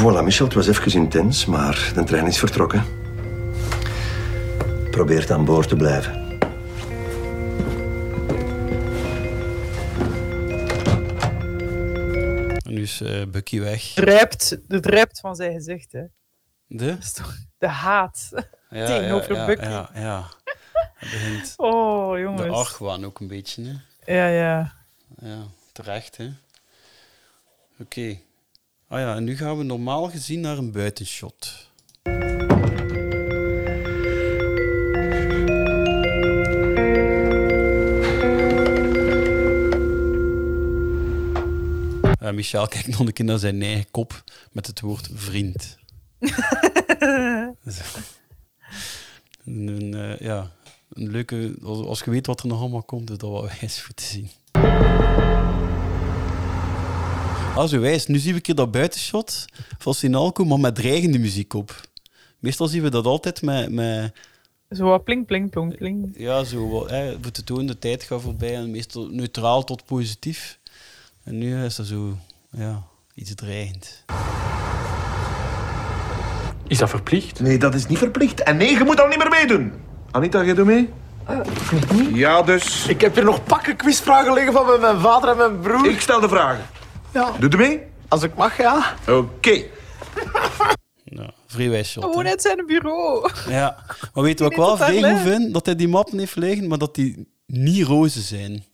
[0.00, 2.84] Voilà, Michel, het was even intens, maar de trein is vertrokken.
[4.90, 6.20] Probeer aan boord te blijven.
[12.64, 13.82] En nu is eh, Bucky weg.
[13.82, 16.02] Druipt, het druipt van zijn gezicht, hè.
[16.66, 16.86] De?
[16.86, 18.28] Dat is toch de haat.
[18.70, 19.64] Ja, Tegenover ja, Bucky.
[19.64, 20.28] Ja, ja.
[20.94, 22.56] Het begint Oh, de jongens.
[22.56, 23.64] argwaan ook een beetje.
[23.64, 24.12] Hè.
[24.14, 24.72] Ja, ja.
[25.20, 25.38] Ja,
[25.72, 26.30] terecht, hè.
[27.80, 28.18] Oké.
[28.92, 31.70] Ah ja, en nu gaan we normaal gezien naar een buitenshot.
[42.18, 45.78] Eh, Michel kijkt nog een keer naar zijn eigen kop met het woord vriend.
[49.44, 50.50] Een, eh, ja,
[50.92, 51.54] een leuke...
[51.62, 54.04] Als, als je weet wat er nog allemaal komt, is dat wel wijs voor te
[54.04, 54.30] zien.
[57.56, 58.06] Ah, zo wijs.
[58.06, 59.44] Nu zien we een keer dat buitenshot
[59.78, 61.80] van Sinalco, maar met dreigende muziek op.
[62.38, 63.70] Meestal zien we dat altijd met...
[63.72, 64.12] met
[64.70, 66.14] Zo wat pling, pling, plong, pling.
[66.16, 69.84] ja, zo wat, hè, voor te tonen, de tijd gaat voorbij en meestal neutraal tot
[69.84, 70.58] positief.
[71.24, 72.16] En nu is dat zo,
[72.50, 72.82] ja,
[73.14, 74.04] iets dreigend.
[76.66, 77.40] Is dat verplicht?
[77.40, 78.42] Nee, dat is niet verplicht.
[78.42, 79.72] En nee, je moet al niet meer meedoen.
[80.10, 80.88] Anita, jij doet mee?
[82.12, 82.86] Ja, dus.
[82.86, 85.86] Ik heb hier nog pakken quizvragen liggen van mijn vader en mijn broer.
[85.90, 86.64] Ik stel de vragen.
[87.12, 87.82] Ja, Doe je mee?
[88.08, 88.94] als ik mag, ja.
[89.08, 89.62] Oké.
[91.04, 92.04] Ja, vrij wijs shot.
[92.04, 93.30] Gewoon uit zijn bureau.
[93.48, 93.76] Ja,
[94.14, 95.20] maar weet je wat ik wel ligt.
[95.20, 95.52] vind?
[95.52, 98.64] Dat hij die mappen heeft liggen, maar dat die niet rozen zijn.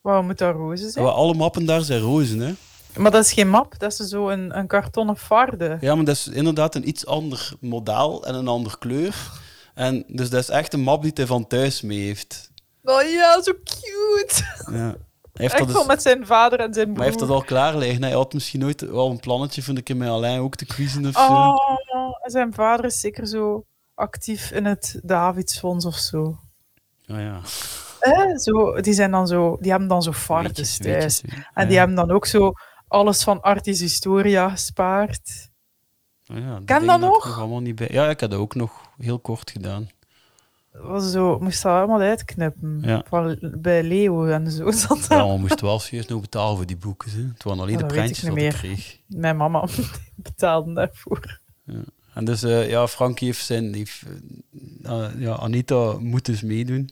[0.00, 1.04] Waarom moet dat roze zijn?
[1.04, 2.54] Ja, alle mappen daar zijn rozen, hè.
[2.96, 5.76] Maar dat is geen map, dat is zo een, een kartonnen farde.
[5.80, 9.14] Ja, maar dat is inderdaad een iets ander model en een andere kleur.
[9.74, 12.50] En dus dat is echt een map die hij van thuis mee heeft.
[12.84, 14.44] Oh ja, zo cute.
[14.72, 14.96] Ja.
[15.36, 16.96] Hij heeft Echt dat wel dus, met zijn vader en zijn broer.
[16.96, 18.02] maar hij heeft dat al klaar liggen.
[18.02, 21.12] Hij had misschien ooit wel een plannetje een keer met Alain ook te quizzen of
[21.12, 21.32] zo.
[21.32, 21.70] Oh,
[22.22, 26.20] en zijn vader is zeker zo actief in het Davidsfonds of zo.
[27.08, 27.40] Oh, ja.
[28.00, 31.20] Eh, zo die, zijn dan zo, die hebben dan zo fardes thuis.
[31.22, 31.64] En Ja.
[31.64, 32.52] die hebben dan ook zo
[32.88, 35.50] alles van Artis Historia gespaard.
[36.32, 37.38] Oh, ja, Ken dat ik nog?
[37.38, 37.88] allemaal niet bij.
[37.90, 39.88] Ja, ik had dat ook nog heel kort gedaan.
[40.82, 42.78] Was zo, moest dat allemaal uitknippen.
[42.82, 43.02] Ja.
[43.08, 45.08] Van, bij Leo en zo zat dat.
[45.08, 47.10] Ja, maar we moesten wel serieus nog betalen voor die boeken.
[47.10, 47.22] Hè.
[47.32, 48.98] Het waren alleen Ja, de ik prentjes dat ik kreeg.
[49.06, 49.68] Mijn mama
[50.16, 51.40] betaalde daarvoor.
[52.14, 53.74] En dus, eh, ja, Frankie heeft zijn...
[53.74, 54.02] Heeft,
[54.82, 56.90] eh, ah, ja, Anita moet dus meedoen.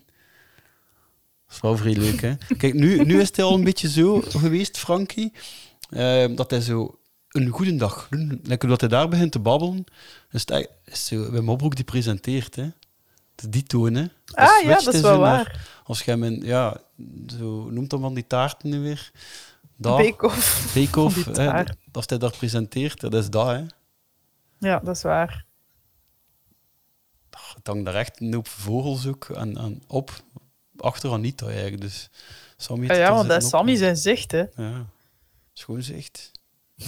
[1.46, 2.34] Dat is wel vrij leuk, hè.
[2.56, 5.32] Kijk, nu, nu is het al een beetje zo geweest, Frankie,
[5.90, 8.08] eh, dat hij zo een goede dag,
[8.42, 9.84] lekker dat hij daar begint te babbelen,
[10.30, 12.68] is het is zo, Wim die presenteert, hè.
[13.34, 14.10] Die.
[14.24, 15.68] Dat Ah ja, dat is hij wel naar- waar.
[15.84, 16.76] als jij mijn, ja,
[17.38, 19.10] zo noemt dan van die taarten nu weer.
[21.26, 21.76] Hè, taart.
[21.92, 23.64] als hij daar presenteert, dat is dat, hè.
[24.58, 25.44] Ja, dat is waar.
[27.54, 30.10] Het hangt daar echt een hoop vogels ook aan, aan op.
[30.76, 31.80] Achter Anita eigenlijk.
[31.80, 32.10] Dus
[32.56, 34.44] Sammy Ja, heeft ja want dat is zitten Sammy zijn zicht, hè.
[34.56, 34.86] Ja,
[35.52, 36.30] schoon zicht.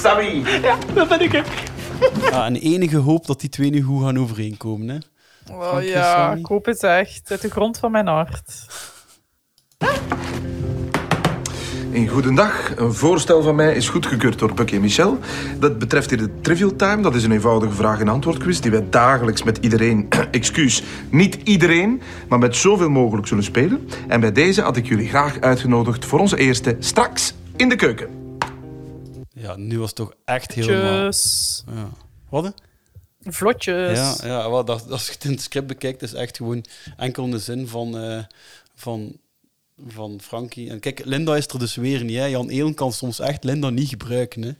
[0.00, 0.60] Sammy.
[0.94, 1.42] Dat ben ik, hè.
[2.32, 4.88] Ah, en enige hoop dat die twee nu goed gaan overeenkomen.
[4.88, 4.96] Hè.
[5.54, 6.38] Oh Frank ja, Sammy.
[6.38, 7.30] ik hoop het echt.
[7.30, 8.66] Uit de grond van mijn hart.
[11.92, 12.76] Een goedendag.
[12.76, 15.18] Een voorstel van mij is goedgekeurd door Bucky en Michel.
[15.58, 17.02] Dat betreft hier de Trivial Time.
[17.02, 22.02] Dat is een eenvoudige vraag- en antwoordquiz die wij dagelijks met iedereen, excuus, niet iedereen,
[22.28, 23.88] maar met zoveel mogelijk zullen spelen.
[24.08, 28.17] En bij deze had ik jullie graag uitgenodigd voor onze eerste straks in de keuken.
[29.38, 31.10] Ja, nu was het toch echt helemaal...
[31.66, 31.90] Ja.
[32.28, 32.44] Wat?
[32.44, 32.50] hè?
[33.32, 33.98] Vlotjes.
[33.98, 36.64] Ja, ja wel, dat, als je het in het script bekijkt, is echt gewoon
[36.96, 38.22] enkel in de zin van, eh,
[38.74, 39.16] van,
[39.86, 40.70] van Frankie.
[40.70, 42.16] En kijk, Linda is er dus weer niet.
[42.16, 42.24] Hè.
[42.24, 44.42] Jan Eelen kan soms echt Linda niet gebruiken.
[44.42, 44.52] Hè.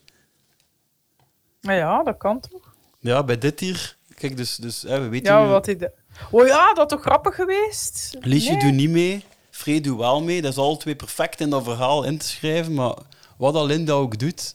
[1.77, 2.75] Ja, dat kan toch?
[3.01, 3.97] Ja, bij dit hier...
[4.15, 5.49] Kijk, dus, dus hè, we weten Ja, nu...
[5.49, 5.77] wat hij...
[5.77, 5.93] de-
[6.31, 8.17] Oh ja, dat is toch grappig geweest?
[8.21, 8.61] Liesje Nee.
[8.61, 10.43] doet niet mee, Freed doet wel mee.
[10.43, 12.75] Dat is alle twee perfect in dat verhaal in te schrijven.
[12.75, 12.95] Maar
[13.37, 14.55] wat dat Linda ook doet,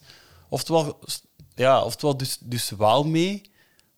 [0.53, 0.99] oftewel,
[1.55, 3.41] ja, oftewel dus, dus wel mee,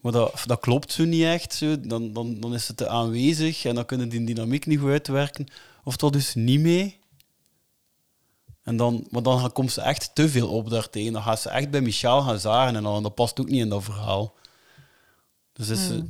[0.01, 1.53] Maar dat, dat klopt zo niet echt.
[1.53, 1.79] Zo.
[1.79, 5.47] Dan, dan, dan is het te aanwezig en dan kunnen die dynamiek niet goed uitwerken.
[5.83, 6.99] Of dat dus niet mee.
[8.63, 11.13] En dan, maar dan komt ze echt te veel op daartegen.
[11.13, 13.69] Dan gaat ze echt bij Michel gaan zagen en dan, dat past ook niet in
[13.69, 14.33] dat verhaal.
[15.53, 16.05] Dus is ze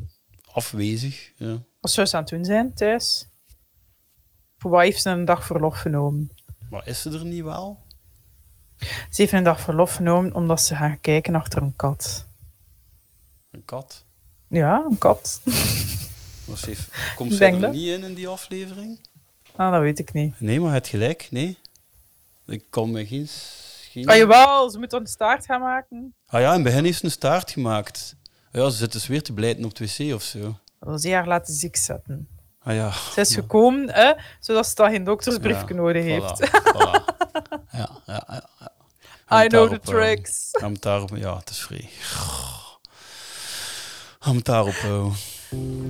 [0.52, 1.32] afwezig.
[1.38, 1.62] Ja.
[1.80, 3.28] Wat zou ze aan het doen zijn thuis?
[4.58, 6.32] Voor wat heeft ze een dag verlof genomen?
[6.70, 7.85] Maar is ze er niet wel?
[8.80, 12.26] Ze heeft een dag verlof genomen omdat ze gaan kijken achter een kat.
[13.52, 14.06] Een kat?
[14.48, 15.42] Ja, een kat.
[16.46, 17.72] Maar ze heeft, komt denk er dat.
[17.74, 19.00] niet in in die aflevering?
[19.56, 20.40] Ah, dat weet ik niet.
[20.40, 21.58] Nee, maar het gelijk, nee.
[22.48, 23.28] Ik kan me geen...
[23.92, 24.08] geen...
[24.08, 26.16] Ah, jawel, ze moet een staart gaan maken.
[26.26, 28.16] Ah ja, in het begin heeft ze een staart gemaakt.
[28.52, 30.40] Ja, ze zit dus weer te blijten op het wc of zo.
[30.80, 32.28] Dat wil ze haar laten ziek zetten.
[32.66, 32.92] Ah ja.
[33.14, 36.50] Ze is gekomen, hè, zodat ze dan geen doktersbriefje Ja, nodig heeft.
[36.52, 37.04] voilà.
[37.72, 38.44] Ja, ja, ja.
[39.30, 39.44] ja.
[39.44, 40.50] I know the eh, tricks.
[40.64, 41.10] Om het daarop...
[41.16, 41.90] Ja, het is vrij.
[44.28, 45.14] Om het daarop houden.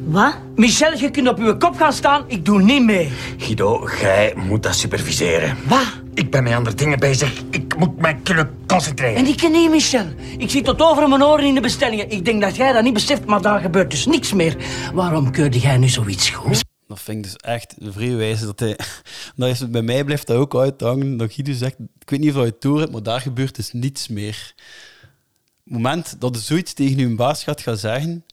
[0.06, 0.36] Wat?
[0.56, 2.24] Michel, je kunt op uw kop gaan staan.
[2.28, 3.14] Ik doe niet mee.
[3.38, 5.58] Guido, jij moet dat superviseren.
[5.68, 5.88] Wat?
[6.16, 7.42] Ik ben met andere dingen bezig.
[7.50, 9.16] Ik moet mij kunnen concentreren.
[9.16, 10.06] En ik ken niet, Michel.
[10.38, 12.10] Ik zit tot over mijn oren in de bestellingen.
[12.10, 14.56] Ik denk dat jij dat niet beseft, maar daar gebeurt dus niks meer.
[14.94, 16.64] Waarom keurde jij nu zoiets goed?
[16.88, 18.46] Dat vind ik dus echt een vrije wijze.
[18.46, 18.78] Dat hij,
[19.36, 21.18] dat is, bij mij blijft dat ook uithangen.
[21.18, 23.74] Dat Guido zegt, ik weet niet of je het door hebt, maar daar gebeurt dus
[23.74, 24.54] niets meer.
[24.56, 28.26] Op het moment dat je zoiets tegen je baas gaat gaan zeggen,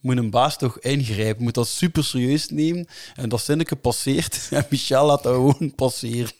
[0.00, 1.42] moet een baas toch ingrijpen.
[1.42, 2.86] Moet dat super serieus nemen.
[3.14, 4.48] En dat zinnetje passeert.
[4.50, 6.30] En Michel laat dat gewoon passeren.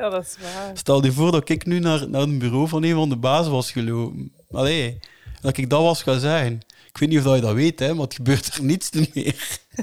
[0.00, 0.76] Ja, dat is waar.
[0.76, 3.48] Stel je voor dat ik nu naar, naar het bureau van een van de baas
[3.48, 4.32] was gelopen.
[4.50, 4.98] Allee,
[5.40, 6.60] dat ik dat was gaan zeggen.
[6.88, 9.36] Ik weet niet of dat je dat weet, hè, maar het gebeurt er niets meer.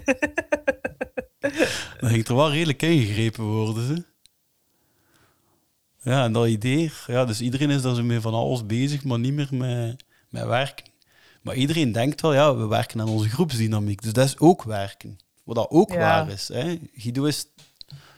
[2.00, 3.88] Dan ging er wel redelijk ingegrepen worden.
[3.88, 4.02] Hè.
[6.12, 9.20] Ja, en dat idee, ja, dus iedereen is daar zo mee van alles bezig, maar
[9.20, 10.86] niet meer met, met werken.
[11.42, 15.18] Maar iedereen denkt wel, ja, we werken aan onze groepsdynamiek, dus dat is ook werken.
[15.44, 15.98] Wat dat ook Ja.
[15.98, 16.48] waar is.
[16.48, 16.78] Hè.
[16.94, 17.46] Guido is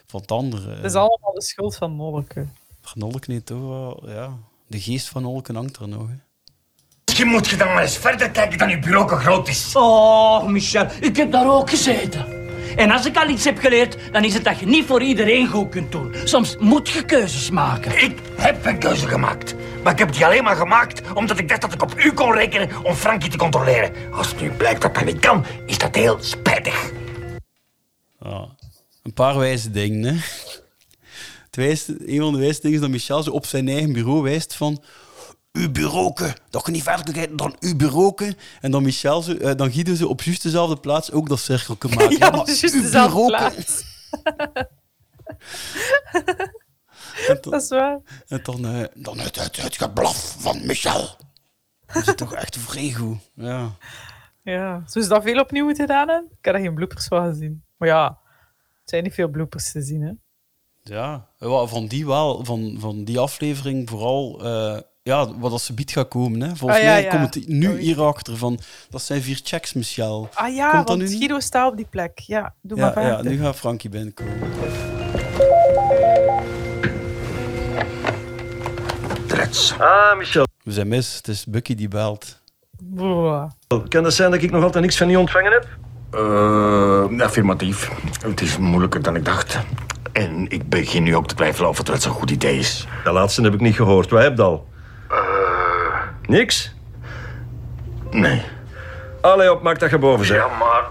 [0.09, 0.75] van het andere.
[0.75, 2.47] Het is allemaal de schuld van Nolke.
[2.81, 4.37] Van niet toch wel, ja.
[4.67, 6.07] De geest van Olken hangt er nog.
[6.07, 6.15] Hè.
[7.05, 9.75] Misschien moet je dan maar eens verder kijken dan je bureau groot is.
[9.75, 12.25] Oh, Michel, ik heb daar ook gezeten.
[12.75, 15.47] En als ik al iets heb geleerd, dan is het dat je niet voor iedereen
[15.47, 16.15] goed kunt doen.
[16.23, 18.03] Soms moet je keuzes maken.
[18.03, 19.55] Ik heb een keuze gemaakt.
[19.83, 22.33] Maar ik heb die alleen maar gemaakt omdat ik dacht dat ik op u kon
[22.33, 23.91] rekenen om Frankie te controleren.
[24.13, 26.91] Als het nu blijkt dat dat niet kan, is dat heel spijtig.
[28.19, 28.57] Ja.
[29.09, 30.03] Een paar wijze dingen.
[30.03, 30.19] Hè.
[31.45, 34.21] Het wijste, een van de wijste dingen is dat Michel zo op zijn eigen bureau
[34.21, 34.83] wijst van...
[35.51, 38.35] Uw bureauke, dat je niet verder kijken dan uw bureauke.
[38.61, 41.87] En dan Michel, zo, eh, dan Guido zo op juist dezelfde plaats ook dat cirkelke
[41.95, 42.17] maken.
[42.17, 43.83] Ja, is juist dezelfde plaats.
[47.27, 47.99] En dan, Dat is waar.
[48.27, 51.15] en dan, eh, dan het, het, het geblaf van Michel.
[51.93, 53.17] Dat is toch echt vrij goed.
[53.33, 53.71] Ja.
[54.43, 54.83] Ja.
[54.87, 56.31] Zou ze dat veel opnieuw moeten gedaan hebben?
[56.31, 57.63] Ik heb er geen bloopers van gezien.
[57.77, 58.17] Maar ja,
[58.89, 60.11] zijn niet veel bloopers te zien, hè.
[60.81, 61.27] Ja,
[61.67, 66.07] van die wel, van, van die aflevering vooral, eh, ja, wat als ze biedt gaat
[66.07, 66.41] komen.
[66.41, 66.55] Hè.
[66.55, 67.09] Volgens Ah, ja, mij ja.
[67.09, 67.79] komt het nu Oei.
[67.81, 70.29] hierachter van, dat zijn vier checks, Michel.
[70.33, 71.07] Ah ja, Komt want nu?
[71.07, 72.19] Guido staat op die plek.
[72.19, 73.31] Ja, doe Ja, maar ja, verder.
[73.31, 74.37] nu gaat Frankie binnenkomen.
[79.27, 79.73] Trets.
[79.79, 80.45] Ah, Michel.
[80.63, 82.39] We zijn mis, het is Bucky die belt.
[82.81, 83.51] Boah.
[83.87, 85.67] Kan dat zijn dat ik nog altijd niks van je ontvangen heb?
[86.11, 87.91] Eh, affirmatief.
[88.21, 89.57] Het is moeilijker dan ik dacht.
[90.11, 92.87] En ik begin nu ook te twijfelen of het wel zo'n goed idee is.
[93.03, 94.09] De laatste heb ik niet gehoord.
[94.09, 94.67] Wat heb je al?
[96.25, 96.73] Niks?
[98.11, 98.41] Nee.
[99.21, 100.47] Allee op, maak dat je boven zeg.
[100.59, 100.87] maar...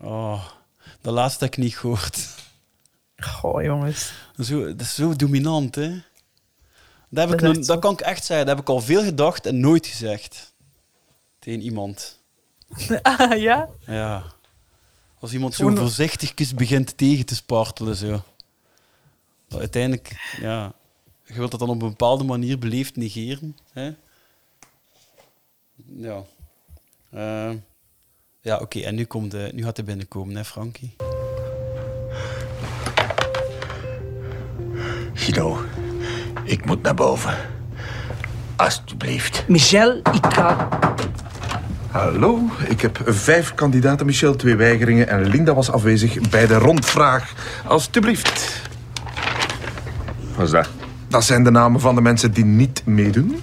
[0.00, 0.42] Oh,
[1.00, 2.28] de laatste heb ik niet gehoord.
[3.16, 4.12] Goh, jongens.
[4.38, 5.88] Zo, dat is zo dominant, hè.
[7.08, 7.78] Dat, heb ik Dat dat zo.
[7.78, 8.46] kan ik echt zeggen.
[8.46, 10.54] Dat heb ik al veel gedacht en nooit gezegd.
[11.38, 12.20] Tegen iemand.
[13.02, 13.68] Ah, ja?
[13.86, 14.22] Ja.
[15.18, 18.22] Als iemand zo voorzichtigjes begint tegen te spartelen, zo.
[19.48, 20.72] Dat uiteindelijk, ja...
[21.32, 23.56] Je wilt dat dan op een bepaalde manier beleefd negeren.
[23.72, 23.90] Hè?
[25.86, 26.22] Ja.
[27.10, 27.50] Eh,
[28.40, 28.80] ja, oké.
[28.80, 30.96] En nu, komt de, nu gaat hij binnenkomen, hè, Frankie?
[35.14, 35.64] Guido,
[36.44, 37.36] ik moet naar boven.
[38.56, 39.48] Alsjeblieft.
[39.48, 40.68] Michel, ik ga...
[41.92, 47.32] Hallo, ik heb vijf kandidaten, Michel, twee weigeringen en Linda was afwezig bij de rondvraag.
[47.66, 48.62] Alsjeblieft.
[50.36, 50.68] Wat is dat?
[51.08, 53.42] Dat zijn de namen van de mensen die niet meedoen.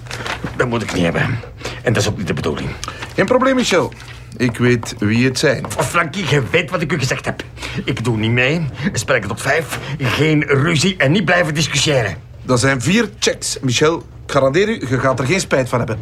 [0.56, 1.38] Dat moet ik niet hebben.
[1.82, 2.68] En dat is ook niet de bedoeling.
[3.14, 3.92] Geen probleem, Michel.
[4.36, 5.64] Ik weet wie het zijn.
[5.64, 7.42] Oh, Frankie, je weet wat ik u gezegd heb.
[7.84, 8.66] Ik doe niet mee.
[8.92, 9.78] Spreken tot vijf.
[9.98, 12.16] Geen ruzie en niet blijven discussiëren.
[12.42, 13.96] Dat zijn vier checks, Michel.
[14.26, 15.98] Ik garandeer u, je gaat er geen spijt van hebben.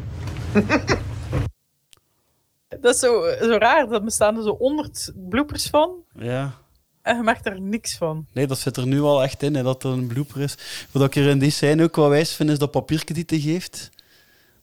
[2.81, 3.89] Dat is zo, zo raar.
[3.89, 5.91] Dat bestaan er zo honderd bloepers van.
[6.19, 6.55] Ja.
[7.03, 8.27] En je merkt er niks van.
[8.33, 10.55] Nee, dat zit er nu al echt in, hè, dat er een blooper is.
[10.91, 13.41] Wat ik er in die scène ook wel wijs vind, is dat papiertje die te
[13.41, 13.91] geeft.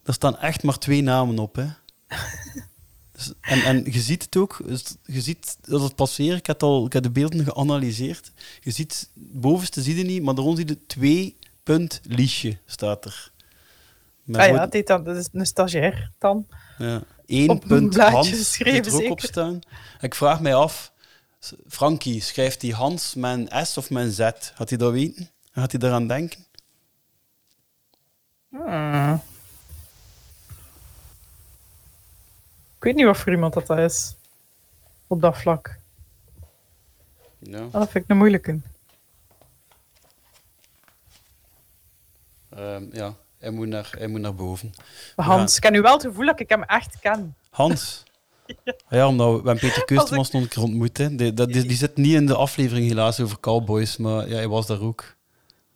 [0.02, 1.56] Daar staan echt maar twee namen op.
[1.56, 1.64] Hè.
[3.12, 6.36] Dus, en, en je ziet het ook, dus je ziet dat het passeren.
[6.36, 8.32] Ik heb, al, ik heb de beelden geanalyseerd.
[8.60, 13.30] Je ziet, bovenste zie je niet, maar daaronder zie je twee punt liesje staat er.
[14.32, 16.46] Ah ja, rood- dit dan, dat is een stagiair dan.
[16.78, 17.02] ja.
[17.26, 19.60] Een punt Hans moet er ook op staan.
[20.00, 20.92] Ik vraag mij af,
[21.68, 24.30] Frankie, schrijft hij Hans met een S of met een Z?
[24.54, 25.30] Gaat hij dat weten?
[25.52, 26.44] Gaat hij eraan denken?
[28.48, 29.22] Hmm.
[32.76, 34.14] Ik weet niet wat voor iemand dat, dat is.
[35.06, 35.78] Op dat vlak.
[37.38, 37.60] Ja.
[37.60, 38.60] Ah, Dat vind ik een moeilijke.
[42.48, 43.14] Ehm, ja,
[43.46, 44.74] hij moet, naar, hij moet naar boven.
[45.16, 47.36] Hans, ik heb nu wel het gevoel dat ik hem echt ken.
[47.50, 48.04] Hans?
[48.88, 50.98] Ja, omdat we, we hebben Peter Keustemans nog een keer ontmoet.
[50.98, 51.14] Hè.
[51.14, 54.48] Die, dat, die, die zit niet in de aflevering helaas over Cowboys, maar ja, hij
[54.48, 55.16] was daar ook.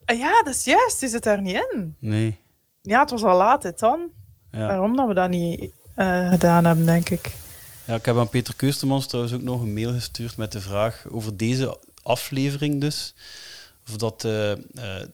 [0.05, 1.01] Ah, ja, dat is juist.
[1.01, 1.97] Die zit daar niet in.
[1.99, 2.39] Nee.
[2.83, 4.09] Ja, het was al laat, hè, dan.
[4.51, 4.67] Ja.
[4.67, 7.33] Waarom dat we dat niet eh, gedaan hebben, denk ik.
[7.85, 11.05] Ja, ik heb aan Peter Keustemans trouwens ook nog een mail gestuurd met de vraag
[11.09, 13.15] over deze aflevering dus.
[13.89, 14.59] Of dat, eh, eh,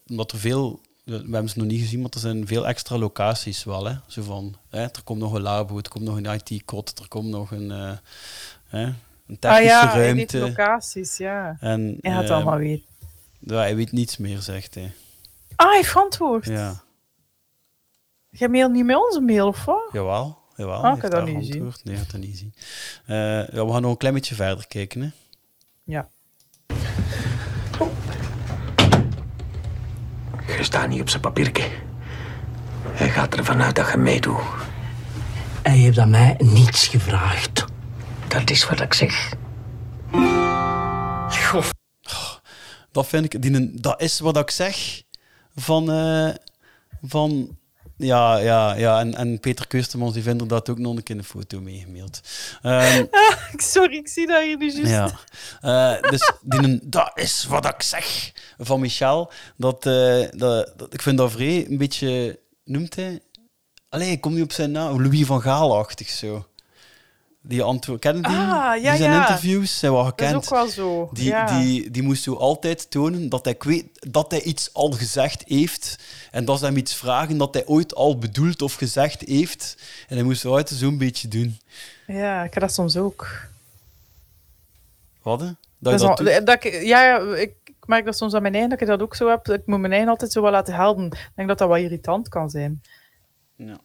[0.08, 3.64] omdat er veel, we hebben ze nog niet gezien, maar er zijn veel extra locaties
[3.64, 3.84] wel.
[3.84, 3.94] Hè?
[4.06, 7.28] Zo van, hè, er komt nog een labo, er komt nog een IT-kot, er komt
[7.28, 7.92] nog een, eh,
[8.66, 8.82] hè,
[9.26, 10.38] een technische ah ja, ruimte.
[10.38, 11.56] locaties, ja.
[11.60, 12.84] En, Hij gaat het eh, allemaal weten.
[13.38, 14.92] Ja, hij weet niets meer, zegt hij.
[15.56, 16.44] Ah, hij heeft geantwoord.
[16.44, 16.84] Ja,
[18.30, 19.88] Jij mailt niet met onze mail, of wat?
[19.92, 20.38] jawel.
[20.56, 21.52] jawel Ah, ik heb dat niet gezien.
[21.52, 21.84] geantwoord.
[21.84, 22.54] Nee, dat niet gezien.
[23.06, 23.16] Eh,
[23.48, 25.00] ja, we gaan nog een klein beetje verder kijken.
[25.00, 25.08] Hè.
[25.84, 26.08] Ja.
[30.46, 31.68] Je staat niet op zijn papiertje.
[32.88, 34.40] Hij gaat ervan uit dat je meedoet.
[35.62, 37.64] Hij heeft aan mij niets gevraagd.
[38.28, 39.32] Dat is wat ik zeg.
[42.92, 45.02] Dat vind ik, die, een- dat is wat ik zeg
[45.56, 46.34] van, eh,
[47.02, 47.58] van
[47.96, 49.00] ja, ja, ja.
[49.00, 52.20] En, en Peter Keustemans die vindt er dat ook nog een keer een foto meegemaild.
[52.62, 53.04] Ehm,
[53.56, 54.90] Sorry, ik zie dat hier nu juist.
[54.90, 55.18] ja.
[55.60, 59.32] Eh, dus die, dat is wat ik zeg van Michel.
[59.56, 63.20] Dat, eh, dat, dat, ik vind dat vrij een beetje, noemt hij?
[63.88, 65.02] Allee, ik kom niet op zijn naam.
[65.02, 66.46] Louis van Gaal-achtig zo.
[67.48, 68.32] Die antwoord, kennen die?
[68.36, 69.20] Ah, ja, die zijn ja.
[69.20, 70.44] interviews zijn wel Dat is gekend.
[70.44, 71.10] ook wel zo.
[71.12, 71.58] Die, ja.
[71.60, 75.98] die, die moest zo altijd tonen dat hij, kweet, dat hij iets al gezegd heeft.
[76.30, 79.76] En dat ze hem iets vragen dat hij ooit al bedoeld of gezegd heeft.
[80.08, 81.58] En hij moest zo altijd zo'n beetje doen.
[82.06, 83.28] ja, ik heb dat soms ook.
[85.22, 85.40] Wat?
[85.40, 85.46] hè?
[85.78, 88.86] Dat Dat al- ik, ja, ik, ik merk dat soms aan mijn eigen dat ik
[88.86, 89.48] dat ook zo heb.
[89.48, 91.04] Ik moet mijn eigen altijd zo wel laten helpen.
[91.04, 92.82] Ik denk dat dat wel irritant kan zijn.
[93.56, 93.78] Ja.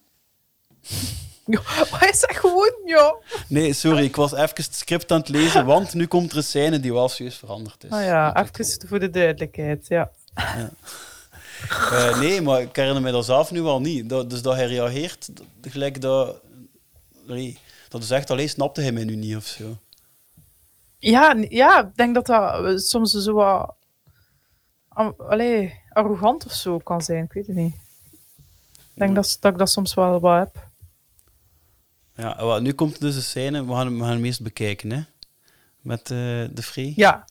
[1.46, 3.16] Ja, maar hij zegt gewoon ja.
[3.48, 6.44] Nee, sorry, ik was even het script aan het lezen, want nu komt er een
[6.44, 7.90] scène die wel serieus veranderd is.
[7.90, 9.88] Nou ja, even voor de duidelijkheid.
[9.88, 10.12] Ja.
[11.70, 14.10] Eh, nee, maar ik herinner me dat zelf nu wel niet.
[14.10, 16.40] Dat, dus dat hij reageert, dat- gelijk dat...
[17.28, 17.58] Nee,
[17.90, 19.78] dat is echt alleen snapte hij mij nu niet of zo.
[20.98, 23.76] Ja, ja, ik denk dat dat eh, soms zo wat...
[25.18, 27.24] Allee, arrogant of zo kan zijn.
[27.24, 27.74] Ik weet het niet.
[28.74, 30.70] Ik denk dat, dat ik dat soms wel wat heb.
[32.22, 34.92] Ja, wel, nu komt dus de scène, we gaan, hem- we gaan hem eerst bekijken,
[34.92, 35.00] hè.
[35.82, 36.18] Met eh,
[36.52, 36.94] de Free.
[36.96, 37.26] Ja.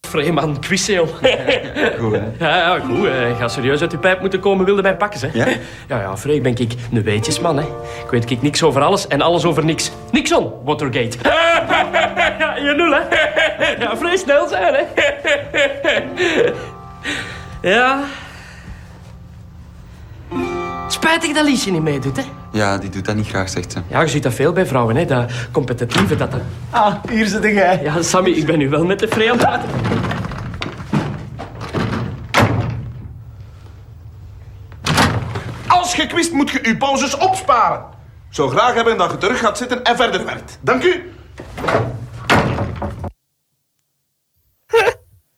[0.00, 1.06] Vreeman, quizeel.
[2.00, 2.30] Goed, hè?
[2.38, 3.06] Ja, ja, goed.
[3.06, 3.34] hè.
[3.34, 5.38] Ga serieus uit je pijp moeten komen, wilde mij pakken, hè.
[5.38, 5.46] Ja?
[5.88, 7.62] Ja, ja, Free, ben ik een weetjesman, hè.
[8.04, 9.90] Ik weet ik niks over alles en alles over niks.
[10.12, 11.16] Niks on, Watergate.
[12.38, 13.00] Ja, je nul, hè.
[13.84, 14.84] Ja, vrij snel zijn, hè.
[17.70, 18.04] Ja.
[20.88, 22.22] Spijtig dat Liesje niet meedoet, hè.
[22.52, 23.78] Ja, die doet dat niet graag, zegt ze.
[23.88, 25.04] Ja, je ziet dat veel bij vrouwen, hè.
[25.04, 26.30] Dat competitieve, dat...
[26.30, 26.40] dat...
[26.70, 27.80] Ah, hier zit jij.
[27.82, 29.68] Ja, Sammy, ik ben nu wel met de aan het praten.
[35.66, 37.84] Als je kwist, moet je je pauzes opsparen.
[38.28, 40.58] Ik zou graag hebben dat je terug gaat zitten en verder werkt.
[40.60, 41.12] Dank u.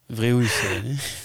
[0.09, 1.22] Vrij hè.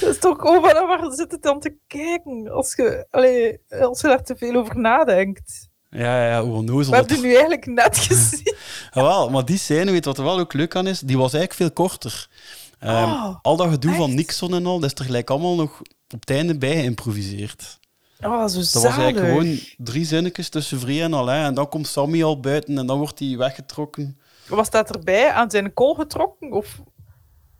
[0.00, 4.06] Dat is toch over waar zit het dan te kijken als je, allee, als je
[4.06, 5.68] daar te veel over nadenkt.
[5.90, 8.54] Ja, ja, hoe onnozel We hebben die nu eigenlijk net gezien.
[8.92, 11.00] Jawel, maar die scène, weet wat er wel ook leuk aan is?
[11.00, 12.28] Die was eigenlijk veel korter.
[12.78, 14.14] Ehm, Oh, al dat gedoe van?
[14.14, 15.80] Nixon en al, dat is er gelijk allemaal nog
[16.14, 17.78] op het einde bij geïmproviseerd.
[18.20, 21.44] Oh, zo Dat was eigenlijk gewoon drie zinnetjes tussen Vree en Alain.
[21.44, 24.18] En dan komt Sammy al buiten en dan wordt hij weggetrokken.
[24.48, 26.80] Was dat erbij aan zijn kool getrokken of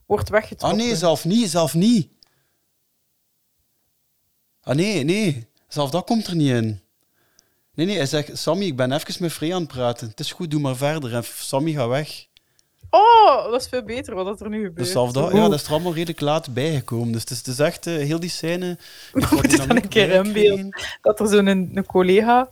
[0.07, 0.79] wordt Ah weggetrokken?
[0.79, 2.09] nee, zelf niet, zelf niet.
[4.67, 5.47] Ah nee, nee.
[5.69, 6.81] Zelf dat komt er niet in.
[7.75, 10.09] Nee, nee, hij zegt, Sammy, ik ben even met Frey aan het praten.
[10.09, 11.15] Het is goed, doe maar verder.
[11.15, 12.27] En Sammy gaat weg.
[12.91, 14.77] Oh, dat is veel beter wat er nu gebeurt.
[14.77, 17.13] Dus zelfs dat, ja, dat is er allemaal redelijk laat bijgekomen.
[17.13, 18.79] Dus het is, het is echt, eh, heel die scène...
[19.15, 22.49] Ik moet dan een keer inbeelden dat er zo'n een, een collega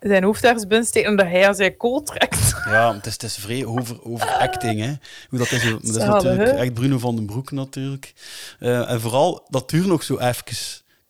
[0.00, 2.48] zijn hoofd ergens binnensteekt en dat hij aan zijn kool trekt.
[2.64, 4.92] Ja, het is, het is vrij over, over acting, hè.
[5.28, 6.56] Hoe dat is, dat is Zalig, natuurlijk hè?
[6.56, 8.12] echt Bruno van den Broek, natuurlijk.
[8.58, 10.44] Eh, en vooral, dat duurt nog zo even.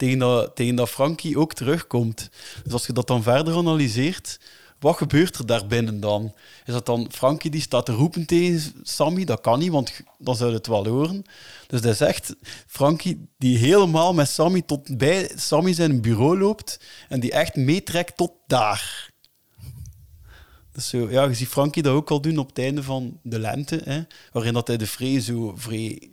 [0.01, 2.31] Tegen dat, tegen dat Frankie ook terugkomt.
[2.65, 4.41] Dus als je dat dan verder analyseert,
[4.79, 6.35] wat gebeurt er daar binnen dan?
[6.65, 9.25] Is dat dan Frankie die staat te roepen tegen Sammy?
[9.25, 11.25] Dat kan niet, want dan zou het wel horen.
[11.67, 12.35] Dus dat is echt
[12.67, 18.17] Frankie die helemaal met Sammy tot bij Sammy zijn bureau loopt en die echt meetrekt
[18.17, 19.11] tot daar.
[20.73, 23.39] Dus zo, ja, je ziet Frankie dat ook al doen op het einde van de
[23.39, 26.11] lente, hè, waarin dat hij de vrij zo vrij,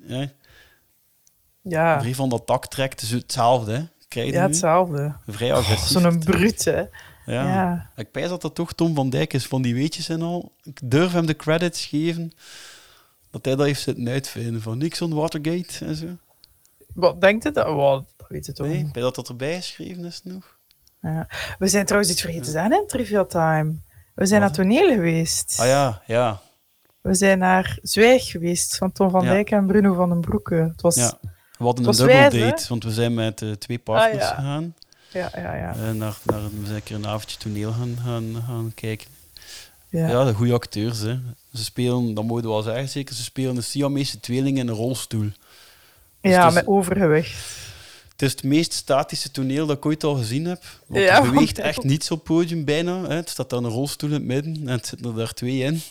[1.69, 2.99] Ja, vrij van dat dak trekt.
[2.99, 3.87] Dus hetzelfde.
[4.07, 5.15] Krijg je ja hetzelfde.
[5.27, 6.01] Vrij agressief.
[6.01, 6.89] Zo'n brute.
[7.25, 7.43] Ja.
[7.43, 7.89] Ja.
[7.95, 10.51] Ik pijs dat dat toch Tom van Dijk is van die weetjes en al.
[10.63, 12.31] Ik durf hem de credits geven
[13.31, 16.05] dat hij dat heeft zitten uitvinden van Nixon, Watergate en zo.
[16.93, 17.57] Wat denkt het?
[17.57, 20.57] Oh, dat weet het toch Nee, bij dat dat erbij geschreven is nog.
[21.01, 21.27] Ja.
[21.59, 23.75] We zijn trouwens iets vergeten te zeggen in Trivial Time.
[24.15, 25.57] We zijn naar toneel geweest.
[25.59, 26.41] Ah ja, ja.
[27.01, 29.25] We zijn naar Zwijg geweest van Tom van.
[29.25, 30.55] Dijk en Bruno van den Broeke.
[30.55, 31.13] Het was...
[31.57, 32.39] We hadden een was double wijs, hè?
[32.49, 34.35] date, want we zijn met eh, twee partners Ah, ja.
[34.35, 34.75] gegaan.
[35.11, 35.69] Ja, ja, ja.
[35.75, 39.07] Eh, naar, naar, we zijn een keer een avondje toneel gaan, gaan, gaan kijken.
[39.89, 40.07] Ja.
[40.07, 40.99] Ja, de goede acteurs.
[40.99, 41.19] Hè.
[41.53, 44.75] Ze spelen, dat moet je wel zeggen zeker, ze spelen een Siamese tweeling in een
[44.75, 45.29] rolstoel.
[46.21, 47.65] Dus ja, is- met overgewicht.
[48.11, 50.63] Het is het meest statische toneel dat ik ooit al gezien heb.
[50.85, 53.01] Want Ja, het beweegt echt niets op het podium bijna.
[53.07, 53.15] Hè.
[53.15, 55.81] Het staat daar een rolstoel in het midden en het zitten er daar twee in.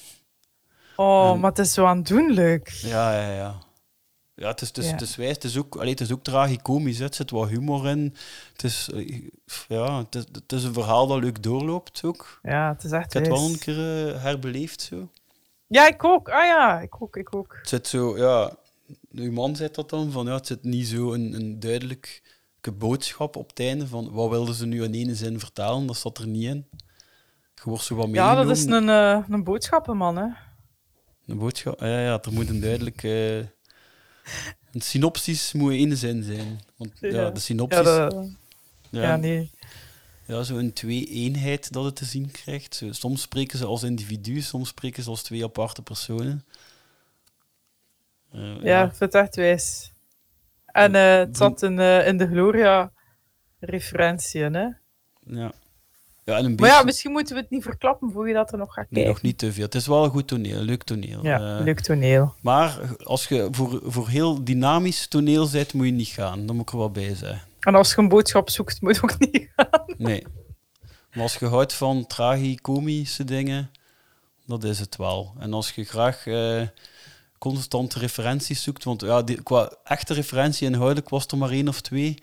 [0.96, 2.68] Oh, En- maar het is zo aandoenlijk.
[2.68, 3.54] Ja, ja, ja.
[4.36, 4.92] Ja, het is, het is, Ja.
[4.92, 5.34] het is wijs.
[5.34, 6.98] Het is ook, allee, het is ook tragicomisch.
[6.98, 7.04] hè.
[7.04, 8.14] Het zit wat humor in.
[8.52, 9.22] Het is, eh,
[9.68, 12.38] ja, het is, het is een verhaal dat leuk doorloopt ook.
[12.42, 15.08] Ja, het is echt Ik heb het wel een keer eh, herbeleefd zo.
[15.66, 16.28] Ja, ik ook.
[16.28, 17.56] Ah ja, ik ook, ik ook.
[17.60, 18.56] Het zit zo, ja...
[19.12, 22.20] Uw man zei dat dan, van ja, het zit niet zo een, een duidelijke
[22.78, 26.18] boodschap op het einde van wat wilden ze nu in ene zin vertalen, dat zat
[26.18, 26.66] er niet in.
[27.54, 30.26] Je wordt zo wat Ja, dat is een, eh, een boodschappenman, hè.
[31.26, 31.80] Een boodschap.
[31.80, 33.02] Ja, ja, er moet een duidelijk...
[33.02, 33.38] eh,
[34.72, 36.60] een synopsis moet in één zin zijn.
[36.76, 37.30] Want ja, Ja.
[37.30, 37.78] de synopsis...
[37.86, 38.28] Ja, dat-
[38.90, 39.50] ja, ja, nee.
[40.26, 42.74] ja, zo een twee-eenheid dat het te zien krijgt.
[42.74, 46.44] Zo, soms spreken ze als individu, soms spreken ze als twee aparte personen.
[48.32, 49.92] Eh, Ja, ik vind het echt wijs.
[50.66, 54.66] En eh, het zat in, eh, in de Gloria-referentie, hè.
[55.26, 55.52] ja.
[56.26, 58.58] Ja, en een Maar ja, misschien moeten we het niet verklappen voor je dat er
[58.58, 59.12] nog gaat Nee, kijken.
[59.12, 59.64] nog niet te veel.
[59.64, 61.22] Het is wel een goed toneel, een leuk toneel.
[61.24, 62.34] Ja, Eh, leuk toneel.
[62.40, 66.46] Maar als je voor, voor heel dynamisch toneel bent, moet je niet gaan.
[66.46, 67.40] Dan moet ik er wel bij zijn.
[67.60, 69.94] En als je een boodschap zoekt, moet je ook niet gaan.
[69.96, 70.26] Nee.
[71.12, 73.70] Maar als je houdt van tragicomische dingen,
[74.46, 75.34] dat is het wel.
[75.38, 76.62] En als je graag eh,
[77.38, 81.80] constante referenties zoekt, want ja, die, qua echte referentie inhoudelijk was er maar één of
[81.80, 82.22] twee.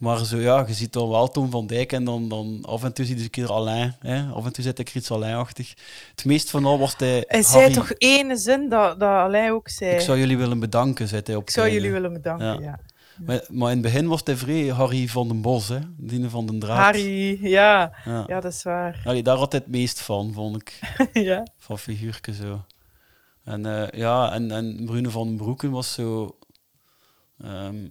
[0.00, 2.92] Maar zo, ja, je ziet dan wel Tom van Dijk en dan, dan af en
[2.92, 3.96] toe zie je een keer Alain.
[3.98, 4.26] Hè?
[4.32, 5.74] Af en toe zit ik er iets Alain-achtig.
[6.10, 7.24] Het meest van al was hij...
[7.26, 9.92] Hij zei Harry, toch ene zin dat, dat Alain ook zei.
[9.94, 11.80] Ik zou jullie willen bedanken, zei hij op Ik zou einde.
[11.80, 12.60] jullie willen bedanken, Ja.
[12.60, 12.78] ja.
[13.26, 15.78] Maar, maar in het begin was hij vrij Harry van den Bos, hè?
[16.28, 16.76] Van den Draad.
[16.76, 17.92] Harry, ja.
[18.04, 18.24] Ja.
[18.26, 19.00] Ja, dat is waar.
[19.04, 20.78] Allee, daar had hij het meest van, vond ik.
[21.12, 21.46] ja.
[21.58, 22.64] Van figuurke zo.
[23.44, 26.38] En eh, ja, en, en Bruno van den Broeken was zo...
[27.42, 27.88] ehm,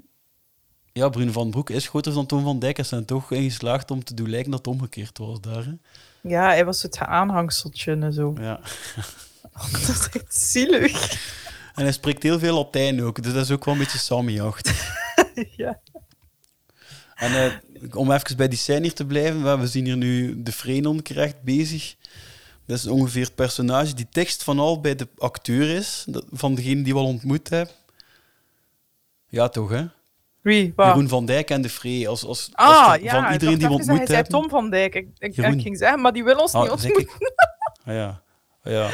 [0.99, 2.75] ja, Bruno van Broek is groter dan Tom van Dijk.
[2.75, 5.65] Hij zijn toch in geslaagd om te doen lijken dat het omgekeerd was daar.
[5.65, 5.71] Hè?
[6.29, 8.35] ja, hij was het aanhangseltje en zo.
[8.39, 8.59] Ja.
[9.71, 11.11] dat is echt zielig.
[11.75, 14.89] En hij spreekt heel veel Latijn ook, dus dat is ook wel een beetje Sammy-achtig.
[15.57, 15.79] ja.
[17.15, 17.53] En eh,
[17.95, 21.01] om even bij die scène hier te blijven, we- we zien hier nu de Frenon
[21.03, 21.95] echt bezig.
[22.65, 26.81] Dat is ongeveer het personage die tekst van al bij de acteur is, van degene
[26.81, 27.75] die we al ontmoet hebben.
[29.29, 29.85] Ja, toch, hè?
[30.49, 30.73] Wie?
[30.75, 30.87] Waar?
[30.87, 32.07] Jeroen van Dijk en de Free.
[32.07, 33.23] Als, als, Ah, als je- ja.
[33.23, 34.25] van iedereen die we ontmoet dat hebben.
[34.31, 34.95] zei Tom van Dijk.
[34.95, 37.07] Ik, ik, ik ging zeggen, maar die wil ons Ah, niet ontmoeten.
[37.85, 38.21] Ah, ja.
[38.63, 38.89] Ah, ja.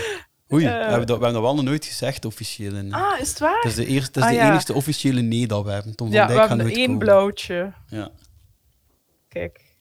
[0.53, 0.71] Oei, Eh.
[0.71, 2.75] we, hebben dat, we hebben dat wel nog nooit gezegd officieel.
[2.75, 3.55] In, Ah, is het waar?
[3.61, 4.47] Het is de, eerste, het is Ah, de ja.
[4.49, 5.95] enigste officiële nee dat we hebben.
[5.95, 6.97] Tom van Ja, Dijk we hebben één komen.
[6.97, 7.73] blauwtje.
[7.87, 8.09] Ja.
[9.27, 9.73] Kijk.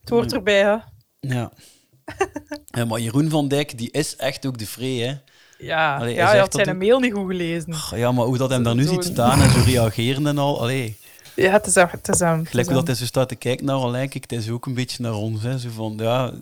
[0.00, 0.76] Het hoort erbij, hè.
[1.20, 1.52] Ja.
[2.78, 2.84] ja.
[2.84, 5.14] Maar Jeroen van Dijk, die is echt ook de Free, hè.
[5.58, 6.82] Ja, Allee, hij ja hij had dat zijn ook.
[6.82, 7.74] mail niet goed gelezen.
[7.94, 10.60] Ja, maar hoe dat hem daar nu Zo- ziet staan en zo reageren en al,
[10.60, 10.96] allee.
[11.34, 11.88] Ja, het is hem.
[11.90, 12.38] Het is hem.
[12.38, 14.52] het Gelijk is hoe dat hij zo staat te kijken naar al kijkt hij zo
[14.52, 15.42] ook een beetje naar ons.
[15.42, 15.58] Hè.
[15.58, 16.32] Zo van, ja,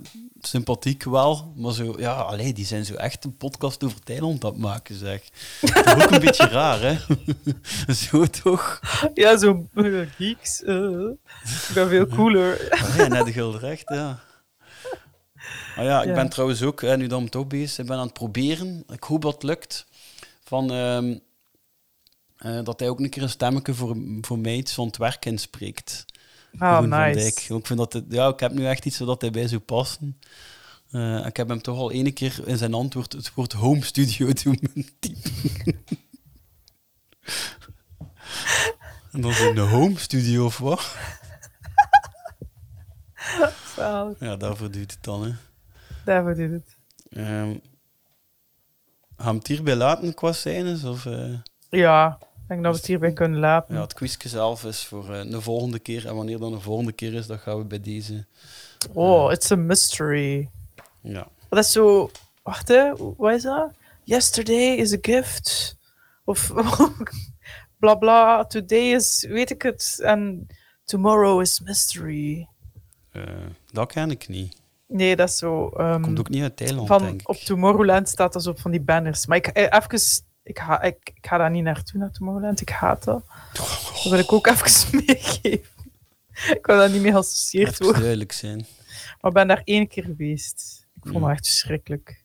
[0.41, 4.51] sympathiek wel, maar zo, ja, allee, die zijn zo echt een podcast over Thailand aan
[4.51, 5.21] het maken, zeg.
[5.61, 6.97] Toch ook een beetje raar, hè?
[8.11, 8.81] zo toch?
[9.15, 9.85] Ja, zo eh,
[10.17, 10.63] geeks.
[10.63, 10.75] eh.
[11.45, 12.69] ik ben veel cooler.
[12.97, 14.19] Ja, net de gulden recht, ja.
[15.77, 16.15] Ah ja, ik Ja.
[16.15, 18.85] ben trouwens ook, nu dat we toch bezig zijn, ben aan het proberen.
[18.93, 19.87] Ik hoop dat het lukt.
[20.45, 21.19] Van, ehm,
[22.37, 25.25] eh, dat hij ook een keer een stemmetje voor, voor mij iets van het werk
[25.25, 26.05] inspreekt.
[26.59, 27.27] Ah, van nice.
[27.27, 30.21] Ik, vind dat het, ja, ik heb nu echt iets zodat hij bij zou passen.
[30.91, 34.33] Eh, ik heb hem toch al ene keer in zijn antwoord het woord home studio
[34.43, 35.83] doen typen.
[39.13, 40.97] en dan een home studio of wat?
[44.19, 45.33] Ja, daarvoor duurt het dan, hè.
[46.05, 46.77] Daarvoor doet het.
[47.11, 47.53] Ehm
[49.17, 50.85] gaan we het hierbij laten qua scènes?
[50.85, 51.35] Of, eh,
[51.71, 53.75] Ja, ik denk dat we het hierbij kunnen laten.
[53.75, 56.07] ja, het quizje zelf is voor eh, de volgende keer.
[56.07, 58.27] En wanneer dan de volgende keer is, dat gaan we bij deze...
[58.93, 60.51] Oh, it's a mystery.
[61.01, 61.29] Ja.
[61.49, 62.11] Dat is zo...
[62.43, 62.93] Wacht, hè.
[63.17, 63.71] Wat is dat?
[64.05, 65.77] Yesterday is a gift.
[66.25, 66.53] Of...
[67.81, 68.45] bla bla.
[68.45, 69.27] Today is...
[69.29, 70.01] Weet ik het.
[70.03, 70.47] En
[70.85, 72.49] tomorrow is mystery.
[73.17, 73.35] Eh,
[73.73, 74.57] dat ken ik niet.
[74.89, 75.69] Nee, dat is zo...
[75.69, 77.29] ehm, Komt ook niet uit Thailand, van, denk ik.
[77.29, 79.27] Op Tomorrowland staat dat zo op van die banners.
[79.27, 80.25] Maar ik, eh, even...
[80.43, 82.61] Ik ga, ik, ik ga daar niet naartoe, naar Tomorrowland.
[82.61, 83.25] Ik haat dat.
[83.53, 85.75] Dat wil ik ook even meegeven.
[86.51, 88.01] Ik wil daar niet mee geassocieerd Even worden.
[88.03, 88.67] duidelijk zijn.
[89.21, 90.87] Maar ik ben daar één keer geweest.
[90.97, 91.21] Ik vond Ja.
[91.29, 92.25] het echt verschrikkelijk.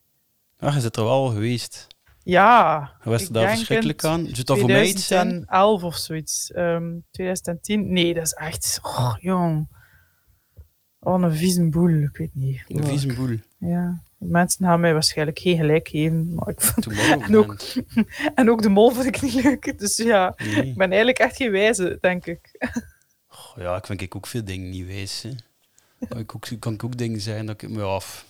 [0.60, 1.88] Ah, je zit er wel al geweest.
[2.24, 2.92] Ja.
[3.04, 4.26] Er daar verschrikkelijk aan?
[4.26, 5.28] Zou dat voor mij iets zijn?
[5.28, 6.52] 2011 of zoiets.
[6.52, 7.94] Ehm 2010.
[7.94, 8.80] Nee, dat is echt...
[8.82, 9.68] Oh, jong.
[11.04, 11.90] Oh, een vieze boel.
[12.02, 12.62] Ik weet niet.
[12.68, 13.38] Een vieze boel.
[13.58, 14.02] Ja.
[14.18, 16.36] Mensen gaan mij waarschijnlijk geen gelijk geven.
[16.36, 16.88] Maar ik vond...
[17.22, 17.56] En, ook,
[18.36, 19.80] en ook de mol vind ik niet leuk.
[19.80, 20.56] Dus ja, Nee.
[20.66, 22.70] ik ben eigenlijk echt geen wijze, denk ik.
[23.56, 25.22] Ja, ik vind ik ook veel dingen niet wijs.
[25.22, 25.30] Hè.
[26.20, 28.26] Ik ook, kan ik ook dingen zijn dat ik me af.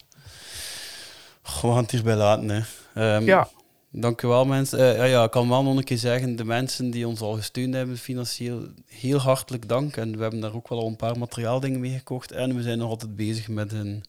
[1.44, 2.50] Gaan het hierbij laten.
[2.50, 2.62] Hè.
[2.94, 3.48] Ehm, Ja.
[3.94, 4.80] Dankjewel mensen.
[4.80, 7.34] Eh, ja, ja, ik kan wel nog een keer zeggen, de mensen die ons al
[7.34, 9.98] gesteund hebben financieel, heel hartelijk dank.
[9.98, 12.32] En we hebben daar ook wel al een paar materiaaldingen mee gekocht.
[12.32, 14.04] En we zijn nog altijd bezig met een,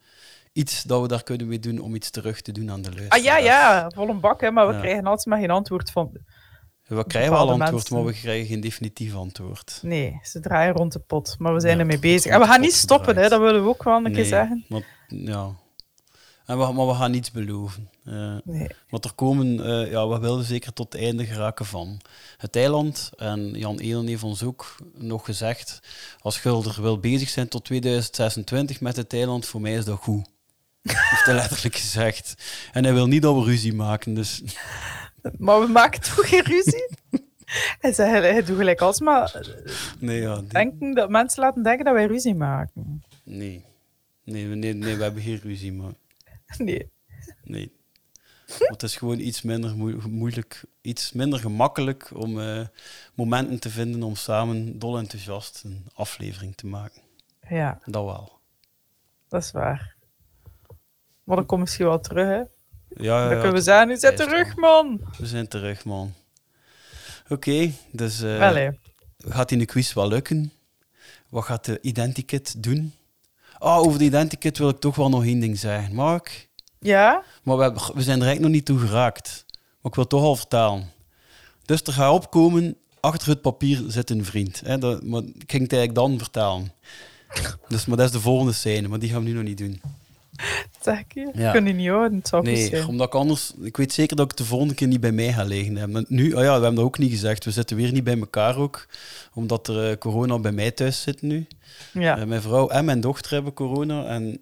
[0.52, 3.20] iets dat we daar kunnen mee doen om iets terug te doen aan de luisteraars.
[3.22, 4.80] Ah ja, ja, vol een bak, hè, maar we Ja.
[4.80, 6.10] krijgen altijd maar geen antwoord van.
[6.86, 7.96] We krijgen wel antwoord, mensen.
[7.96, 9.78] maar we krijgen geen definitief antwoord.
[9.82, 12.32] Nee, ze draaien rond de pot, maar we zijn Ja, ermee bezig.
[12.32, 14.64] En we gaan niet stoppen, hè, dat willen we ook wel een keer zeggen.
[14.68, 15.50] Maar, ja.
[16.46, 17.88] En we, maar we gaan niets beloven.
[18.04, 18.66] Eh, Nee.
[18.88, 22.00] Want er komen, eh, ja, we willen zeker tot het einde geraken van
[22.36, 23.10] het eiland.
[23.16, 25.80] En Jan Elen heeft ons ook nog gezegd,
[26.20, 30.26] als Gulder wil bezig zijn tot 2026 met het eiland, voor mij is dat goed.
[30.82, 32.34] heeft hij letterlijk gezegd.
[32.72, 34.42] En hij wil niet dat we ruzie maken, dus...
[35.38, 36.88] Maar we maken toch geen ruzie?
[37.80, 39.48] Hij zei, hij doet gelijk alsmaar
[39.98, 43.02] Nee, ja, die- denken dat mensen laten denken dat wij ruzie maken.
[43.24, 43.64] nee.
[44.24, 45.92] Nee, we- nee, nee, we hebben geen ruzie, maar...
[46.58, 46.90] Nee.
[47.44, 47.72] Nee.
[48.58, 52.66] Want het is gewoon iets minder moe- moeilijk, iets minder gemakkelijk om eh,
[53.14, 57.02] momenten te vinden om samen dol enthousiast een aflevering te maken.
[57.48, 58.38] Ja, Dat wel.
[59.28, 59.94] dat is waar.
[61.24, 62.34] Maar dan komt misschien wel terug, hè.
[62.36, 62.46] Ja,
[62.96, 65.00] ja, dan ja, kunnen we zeggen, nu juist terug, man.
[65.18, 66.14] We zijn terug, man.
[67.28, 68.70] Oké, dus hè.
[69.18, 70.52] gaat in de quiz wel lukken?
[71.28, 72.94] Wat gaat de Identikit doen?
[73.62, 75.94] Ah, over de Identikit wil ik toch wel nog één ding zeggen.
[75.94, 76.48] Mark?
[76.80, 77.22] Ja?
[77.42, 79.44] Maar we, hebben- we zijn er eigenlijk nog niet toe geraakt.
[79.50, 80.90] Maar ik wil toch al vertalen.
[81.64, 84.60] Dus er gaat opkomen, achter het papier zit een vriend.
[84.64, 86.72] Hè, dat, maar ik ging het eigenlijk dan vertalen.
[87.68, 89.80] Dus, maar dat is de volgende scène, maar die gaan we nu nog niet doen.
[90.84, 91.30] Zeg ik je?
[91.34, 91.52] Ja.
[91.52, 92.86] Kun je niet houden, het Nee, zijn.
[92.86, 93.52] omdat ik anders...
[93.62, 95.76] Ik weet zeker dat ik het de volgende keer niet bij mij ga liggen.
[95.76, 95.88] Hè.
[95.88, 97.44] Maar nu, oh ja, we hebben dat ook niet gezegd.
[97.44, 98.86] We zitten weer niet bij elkaar ook.
[99.34, 101.46] Omdat er eh, corona bij mij thuis zit nu.
[101.92, 102.18] Ja.
[102.18, 104.06] Eh, mijn vrouw en mijn dochter hebben corona.
[104.06, 104.40] En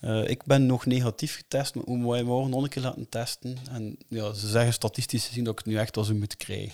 [0.00, 1.74] eh, ik ben nog negatief getest.
[1.74, 3.56] Maar moeten wij morgen nog een keer laten testen.
[3.70, 6.72] En ja, ze zeggen statistisch gezien dat ik het nu echt wel zou moeten krijgen.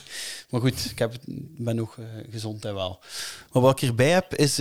[0.50, 1.22] Maar goed, ik heb het,
[1.56, 1.98] ben nog
[2.30, 3.00] gezond en wel.
[3.52, 4.56] Maar wat ik hierbij heb, is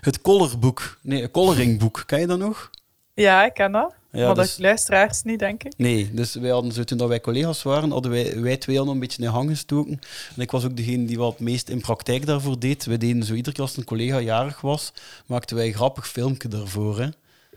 [0.00, 0.98] het colorboek.
[1.02, 2.02] Nee, een coloringboek.
[2.06, 2.70] Ken je dat nog?
[3.16, 3.94] Ja, ik ken dat.
[4.12, 5.72] Ja, maar dus- de luisteraars niet, denk ik.
[5.76, 8.88] Nee, dus wij hadden zo, toen dat wij collega's waren, hadden wij, wij twee al
[8.88, 10.00] een beetje in hang gestoken.
[10.36, 12.84] En ik was ook degene die wat het meest in praktijk daarvoor deed.
[12.84, 14.92] We deden zo iedere keer als een collega jarig was,
[15.26, 16.98] maakten wij een grappig filmpje daarvoor.
[17.00, 17.08] Hè.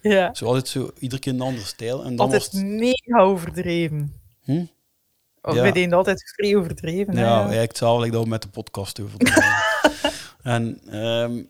[0.02, 0.34] Ja.
[0.34, 2.04] Zo altijd zo, iedere keer een andere stijl.
[2.04, 4.14] En dan Altijd was het- mega overdreven.
[4.44, 4.64] Hm?
[5.42, 5.62] Of Ja.
[5.62, 7.16] Wij deden altijd vrij overdreven.
[7.18, 7.24] hè.
[7.24, 9.34] Ja, eigenlijk hetzelfde dat we met de podcast over doen.
[10.54, 11.42] en, ehm,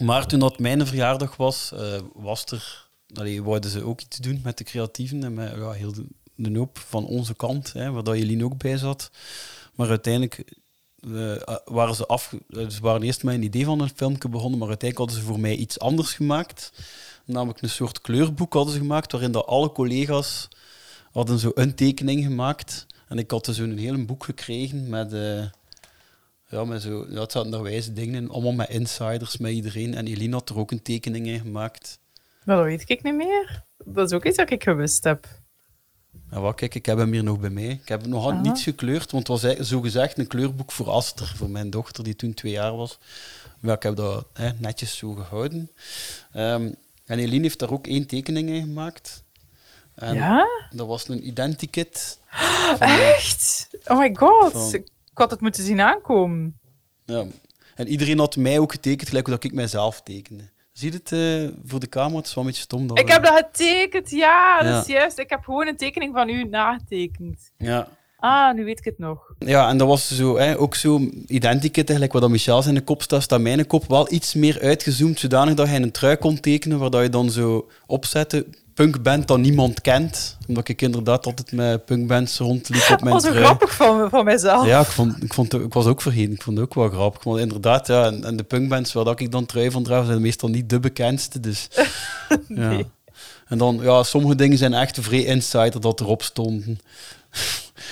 [0.00, 4.40] maar toen dat mijn verjaardag was, eh, was er, allee, wouden ze ook iets doen
[4.44, 5.92] met de creatieven en met ja, heel
[6.34, 9.10] de, hoop van onze kant, hè, waar dat Jelien ook bij zat.
[9.74, 10.44] Maar uiteindelijk
[11.02, 14.28] eh, eh, waren ze af, eh, ze waren eerst met een idee van een filmpje
[14.28, 16.72] begonnen, maar uiteindelijk hadden ze voor mij iets anders gemaakt.
[17.24, 20.48] Namelijk een soort kleurboek hadden ze gemaakt, waarin dat alle collega's
[21.12, 22.86] hadden zo een tekening gemaakt.
[23.08, 25.14] En ik had dus zo'n heel boek gekregen met,
[26.52, 29.94] ja, met zo, ja, het zaten daar wijze dingen in, allemaal met insiders, met iedereen.
[29.94, 31.98] En Eline had er ook een tekening in gemaakt.
[32.44, 33.64] Maar dat weet ik niet meer.
[33.84, 35.26] Dat is ook iets dat ik gewist heb.
[36.30, 37.68] Ja, wat, kijk, ik heb hem hier nog bij mij.
[37.68, 41.32] Ik heb het nog niets gekleurd, want het was eigenlijk zogezegd een kleurboek voor Aster,
[41.36, 42.98] voor mijn dochter, die toen twee jaar was.
[43.60, 45.70] Maar ik heb dat hè, netjes zo gehouden.
[46.32, 46.72] Ehm,
[47.06, 49.22] en Eline heeft daar ook één tekening in gemaakt.
[49.94, 50.46] En Ja?
[50.70, 52.18] Dat was een identikit.
[52.78, 53.68] Echt?
[53.84, 54.52] Oh my god.
[54.52, 56.60] Van- Ik had het moeten zien aankomen.
[57.04, 57.24] Ja.
[57.74, 60.50] En iedereen had mij ook getekend, gelijk dat ik mijzelf tekende.
[60.72, 62.16] Zie je het eh, voor de camera?
[62.16, 62.86] Het is wel een beetje stom.
[62.86, 64.72] Dat Ik heb dat getekend, ja, Ja.
[64.72, 65.18] dat is juist.
[65.18, 67.52] Ik heb gewoon een tekening van u nagetekend.
[67.56, 67.88] Ja.
[68.22, 69.18] Ah, nu weet ik het nog.
[69.38, 73.22] Ja, en dat was zo, hè, ook zo identikit, eigenlijk wat Michel zijn kop staat,
[73.22, 76.90] staat mijn kop wel iets meer uitgezoomd, zodanig dat hij een trui kon tekenen, waar
[76.90, 80.36] dat je dan zo opzette, punkband dat niemand kent.
[80.48, 83.44] Omdat ik inderdaad altijd met punkbands rondliep op mijn Dat was zo trui.
[83.44, 84.66] grappig van, van mijzelf.
[84.66, 86.32] Ja, ik, vond, ik, vond, ik was ook vergeten.
[86.32, 87.24] Ik vond het ook wel grappig.
[87.24, 90.20] Want inderdaad, ja, en, en de punkbands waar dat ik dan trui van draag, zijn
[90.20, 91.40] meestal niet de bekendste.
[91.40, 91.68] Dus,
[92.48, 92.80] ja.
[93.46, 96.78] En dan, ja, sommige dingen zijn echt vrij insider dat erop stonden.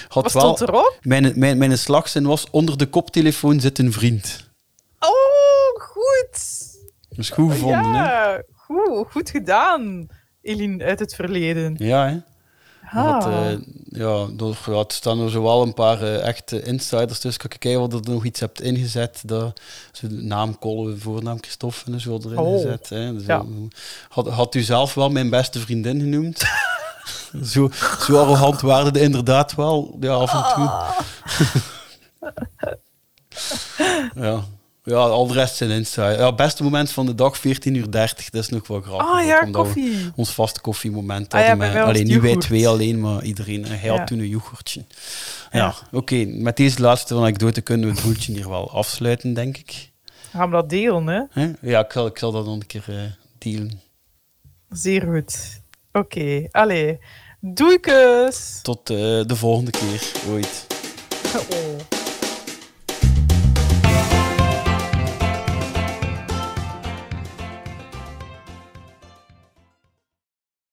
[0.08, 0.98] Had Wat wel, stond erop?
[1.02, 4.48] Mijn, mijn, mijn slagzin was, onder de koptelefoon zit een vriend.
[4.98, 6.68] Oh, goed.
[7.08, 8.04] Dat is goed gevonden, hè?
[8.04, 10.08] ja, goed, goed gedaan,
[10.42, 11.74] Eline uit het verleden.
[11.78, 12.16] Ja, hè?
[12.92, 13.20] Ah.
[13.20, 17.40] Dat, eh, ja, door, ja, het staan er zowel een paar eh, echte insiders tussen.
[17.40, 19.22] Kan ik kijken wat er nog iets hebt ingezet.
[19.24, 19.60] Dat,
[19.92, 22.52] zo naam Kolle, voornaam Christophe en zo erin Oh.
[22.54, 22.88] gezet.
[22.88, 23.12] Hè.
[23.14, 23.44] Dus, Ja.
[24.08, 26.42] had, had u zelf wel mijn beste vriendin genoemd?
[27.52, 30.70] zo, zo arrogant waren de inderdaad wel, ja, af en toe.
[34.24, 34.44] ja.
[34.84, 36.16] ja, al de rest zijn insiders.
[36.18, 37.90] Ja, beste moment van de dag, 14.30 uur.
[37.90, 39.06] Dat is nog wel grappig.
[39.08, 40.10] Ah ja, omdat koffie.
[40.14, 43.64] Ons vaste koffiemoment Ah ja, met- alleen niet wij twee alleen, maar iedereen.
[43.64, 43.96] En hij Ja.
[43.98, 44.84] had toen een yoghurtje.
[45.50, 46.24] Ja, oké.
[46.26, 49.90] Met deze laatste anekdote kunnen we het boeltje hier wel afsluiten, denk ik.
[50.32, 51.50] Gaan we dat delen, hè?
[51.60, 52.96] Ja, ik zal, ik zal dat dan een keer eh
[53.38, 53.80] dealen.
[54.68, 55.59] Zeer goed.
[55.92, 56.98] Oké, allee.
[57.40, 58.58] Doei, kus.
[58.62, 60.66] Tot eh, de volgende keer, ooit.
[61.30, 61.99] Oh.